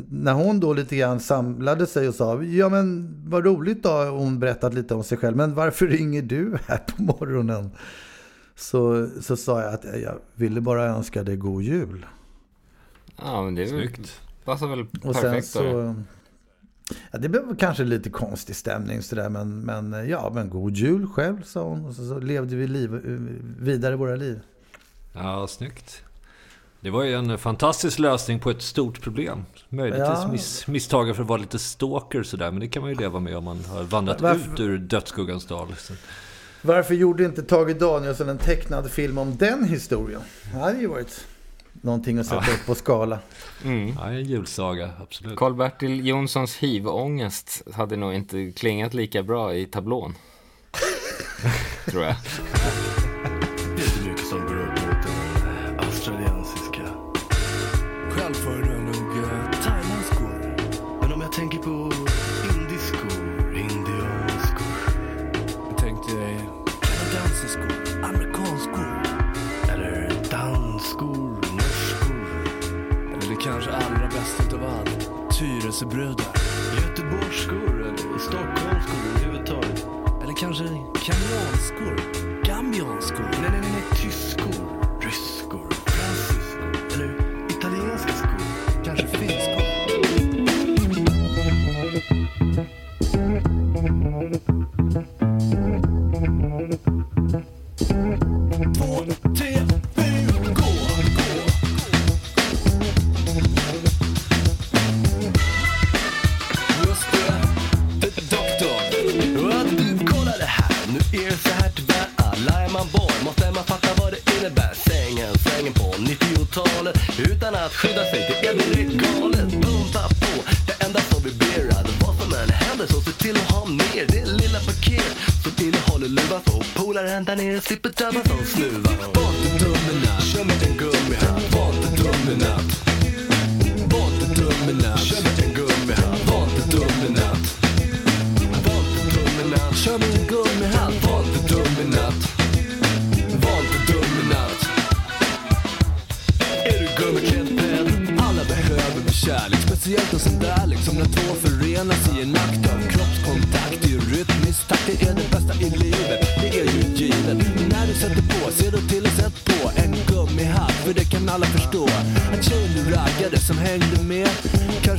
när 0.10 0.34
hon 0.34 0.60
då 0.60 0.74
lite 0.74 0.96
grann 0.96 1.20
samlade 1.20 1.88
sig 1.88 2.08
och 2.08 2.16
sa 2.16 2.44
Ja 2.44 2.70
men 2.70 3.16
vad 3.28 3.46
roligt 3.46 3.84
då, 3.84 3.90
hon 3.90 4.40
berättat 4.40 4.74
lite 4.74 4.96
om 4.96 5.04
sig 5.04 5.18
själv 5.18 5.38
Men 5.38 5.54
varför 5.54 5.88
ringer 5.88 6.22
du 6.22 6.58
här 6.68 6.78
på 6.78 7.02
morgonen? 7.02 7.72
Så, 8.62 9.10
så 9.22 9.38
sa 9.38 9.62
jag 9.62 9.74
att 9.74 9.84
jag 10.02 10.20
ville 10.36 10.62
bara 10.62 10.86
önska 10.86 11.24
dig 11.24 11.36
god 11.38 11.64
jul. 11.64 12.06
Ja, 13.18 13.44
men 13.44 13.56
det 13.56 13.62
är 13.64 13.74
väl, 13.74 13.80
Snyggt. 13.94 14.22
passar 14.46 14.68
väl 14.68 14.82
Och 15.04 15.16
sen 15.16 15.22
perfekt. 15.24 15.48
så... 15.48 15.96
Ja, 17.12 17.20
det 17.20 17.30
blev 17.30 17.56
kanske 17.58 17.84
lite 17.84 18.10
konstig 18.10 18.56
stämning 18.56 19.02
sådär, 19.02 19.30
men, 19.30 19.60
men 19.60 20.10
ja, 20.10 20.32
men 20.34 20.50
god 20.50 20.76
jul 20.76 21.08
själv, 21.08 21.44
sa 21.44 21.64
hon. 21.64 21.86
Och 21.86 21.96
så, 21.96 22.08
så 22.08 22.20
levde 22.20 22.56
vi 22.56 22.68
liv, 22.68 22.92
vidare 23.60 23.96
våra 23.96 24.16
liv. 24.16 24.40
Ja, 25.14 25.48
snyggt. 25.48 26.04
Det 26.82 26.90
var 26.90 27.04
ju 27.04 27.14
en 27.14 27.38
fantastisk 27.38 28.00
lösning 28.00 28.40
på 28.40 28.50
ett 28.50 28.62
stort 28.62 29.02
problem. 29.02 29.46
Möjligtvis 29.70 30.08
Ja. 30.08 30.30
miss, 30.32 30.68
misstagen 30.68 31.16
för 31.16 31.24
att 31.24 31.30
vara 31.30 31.42
lite 31.42 31.60
stalker 31.60 32.24
sådär. 32.24 32.52
Men 32.52 32.60
det 32.60 32.68
kan 32.68 32.82
man 32.82 32.90
ju 32.92 32.98
leva 32.98 33.20
med 33.20 33.38
om 33.38 33.44
man 33.44 33.60
har 33.66 33.84
vandrat 33.84 34.22
Varför- 34.22 34.54
ut 34.54 34.60
ur 34.60 34.78
dödsskuggans 34.78 35.46
dal. 35.46 35.68
Varför 36.62 36.94
gjorde 36.94 37.26
inte 37.26 37.44
Tage 37.44 37.76
Danielsson 37.80 38.30
en 38.30 38.38
tecknad 38.38 38.92
film 38.92 39.18
om 39.18 39.38
den 39.38 39.64
historien? 39.64 40.22
Det 40.54 40.60
hade 40.60 40.80
ju 40.80 40.88
varit 40.88 41.26
någonting 41.72 42.18
att 42.18 42.26
sätta 42.26 42.52
upp 42.52 42.66
på 42.66 42.76
skala. 42.76 43.20
Mm. 43.66 43.94
Ja, 44.00 44.08
en 44.10 44.24
julsaga, 44.24 44.92
absolut. 45.00 45.36
Karl-Bertil 45.36 46.08
Jonssons 46.08 46.56
hiv-ångest 46.56 47.64
hade 47.74 47.96
nog 47.96 48.14
inte 48.14 48.52
klingat 48.52 48.94
lika 48.94 49.24
bra 49.24 49.56
i 49.56 49.66
tablån. 49.66 50.16
Tror 51.86 52.04
jag. 52.04 52.16
Tyresöbrudar. 75.82 76.26
Göteborgskor, 76.82 77.82
eller 77.82 78.20
Stockholmskor 78.20 79.00
överhuvudtaget. 79.16 79.88
Eller 80.24 80.34
kanske 80.34 80.64
kenyanskor, 80.64 81.61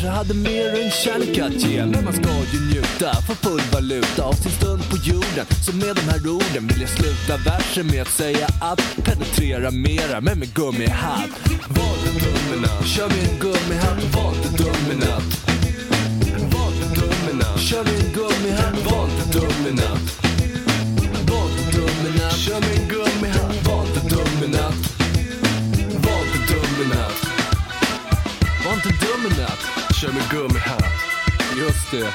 Kanske 0.03 0.19
hade 0.19 0.35
mer 0.35 0.83
än 0.85 0.91
kärlek 0.91 1.39
att 1.39 1.53
ge. 1.53 1.87
Men 1.87 2.05
man 2.05 2.13
ska 2.13 2.29
ju 2.53 2.61
njuta, 2.61 3.15
få 3.27 3.35
full 3.35 3.61
valuta 3.73 4.23
av 4.23 4.33
sin 4.33 4.53
stund 4.53 4.91
på 4.91 4.97
jorden. 4.97 5.47
Så 5.67 5.73
med 5.77 5.97
de 5.97 6.01
här 6.01 6.29
orden 6.29 6.67
vill 6.69 6.81
jag 6.81 6.91
sluta 6.91 7.37
versen 7.37 7.87
med 7.87 8.03
att 8.03 8.09
säga 8.09 8.47
att 8.61 8.81
Penetrera 9.05 9.71
mera, 9.71 10.21
men 10.21 10.39
med 10.39 10.55
gummihatt 10.55 11.31
Var 11.69 11.95
inte 12.07 12.25
dum 12.25 12.59
i 12.59 12.61
natt, 12.61 12.87
kör 12.87 13.09
med 13.09 13.31
en 13.31 13.39
gummihatt 13.39 13.99
Var 14.15 14.31
inte 14.35 14.63
dum 14.63 14.87
i 14.93 14.97
natt 15.05 15.31
Var 16.53 16.69
inte 16.73 17.01
dum 17.01 17.23
i 17.31 17.35
natt, 17.37 17.61
kör 17.61 17.85
med 17.85 17.95
en 18.05 18.13
gummihatt 18.13 18.79
Var 18.85 19.05
inte 19.05 19.39
dum 19.39 19.67
i 19.69 19.73
natt 19.81 20.07
Var 21.29 21.45
inte 21.51 21.77
dum 21.77 22.07
i 22.09 22.19
natt, 22.19 22.37
kör 22.45 22.61
med 22.61 22.75
en 22.81 22.89
gummihatt 22.89 23.67
Var 23.67 23.83
inte 23.87 24.01
dum 24.15 24.45
i 24.45 24.49
natt 24.57 24.81
Var 26.05 26.21
inte 26.25 26.53
dum 26.53 26.77
i 26.83 26.89
natt 26.95 27.19
Var 28.65 28.75
inte 28.75 28.89
dum 28.89 29.27
i 29.27 29.41
natt, 29.41 29.82
kör 30.03 30.13
med 30.13 30.29
gummihatt 30.31 30.85
Just 31.57 31.91
det. 31.91 32.11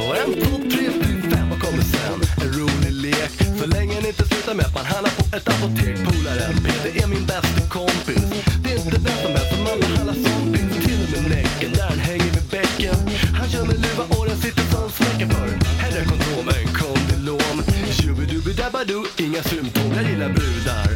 Och 0.00 0.16
en, 0.16 0.32
två, 0.40 0.56
tre, 0.72 0.84
fyra, 1.00 1.30
fem, 1.30 1.50
vad 1.50 1.60
kommer 1.62 1.82
sen? 1.82 2.20
En 2.42 2.52
rolig 2.58 2.92
lek. 2.92 3.32
Så 3.60 3.66
länge 3.66 3.94
den 3.94 4.06
inte 4.06 4.24
slutar 4.28 4.54
med 4.54 4.66
att 4.66 4.74
man 4.74 4.84
handlar 4.84 5.12
på 5.18 5.36
ett 5.36 5.48
apotek 5.48 5.96
Polaren 6.06 6.56
Peter 6.64 7.02
är 7.02 7.06
min 7.06 7.26
bästa 7.26 7.60
kompis. 7.76 8.24
Det 8.62 8.72
är 8.72 8.76
inte 8.84 8.98
vem 9.06 9.18
som 9.24 9.32
helst 9.36 9.50
som 9.54 9.62
man 9.68 9.80
behandlar 9.80 10.16
zombies. 10.24 10.72
finns. 10.74 10.84
Till 10.86 11.16
och 11.16 11.22
med 11.22 11.30
Näcken, 11.30 11.72
där 11.72 11.88
han 11.92 11.98
hänger 11.98 12.30
vid 12.36 12.48
bäcken. 12.56 12.98
Han 13.38 13.48
kör 13.50 13.64
med 13.70 13.78
luva 13.84 14.04
och 14.16 14.26
den 14.28 14.38
sitter 14.44 14.64
som 14.72 14.90
smäcker 14.96 15.28
för. 15.34 15.48
Hellre 15.82 16.02
kondom 16.10 16.46
än 16.56 16.66
kondylom. 16.80 17.56
Tjubidubi-dabba-doo, 17.98 19.04
inga 19.24 19.42
symptom. 19.42 19.88
Jag 19.96 20.04
gillar 20.10 20.30
brudar. 20.36 20.88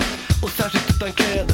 Och 0.43 0.51
särskilt 0.51 0.91
utan 0.91 1.13
kläder. 1.13 1.54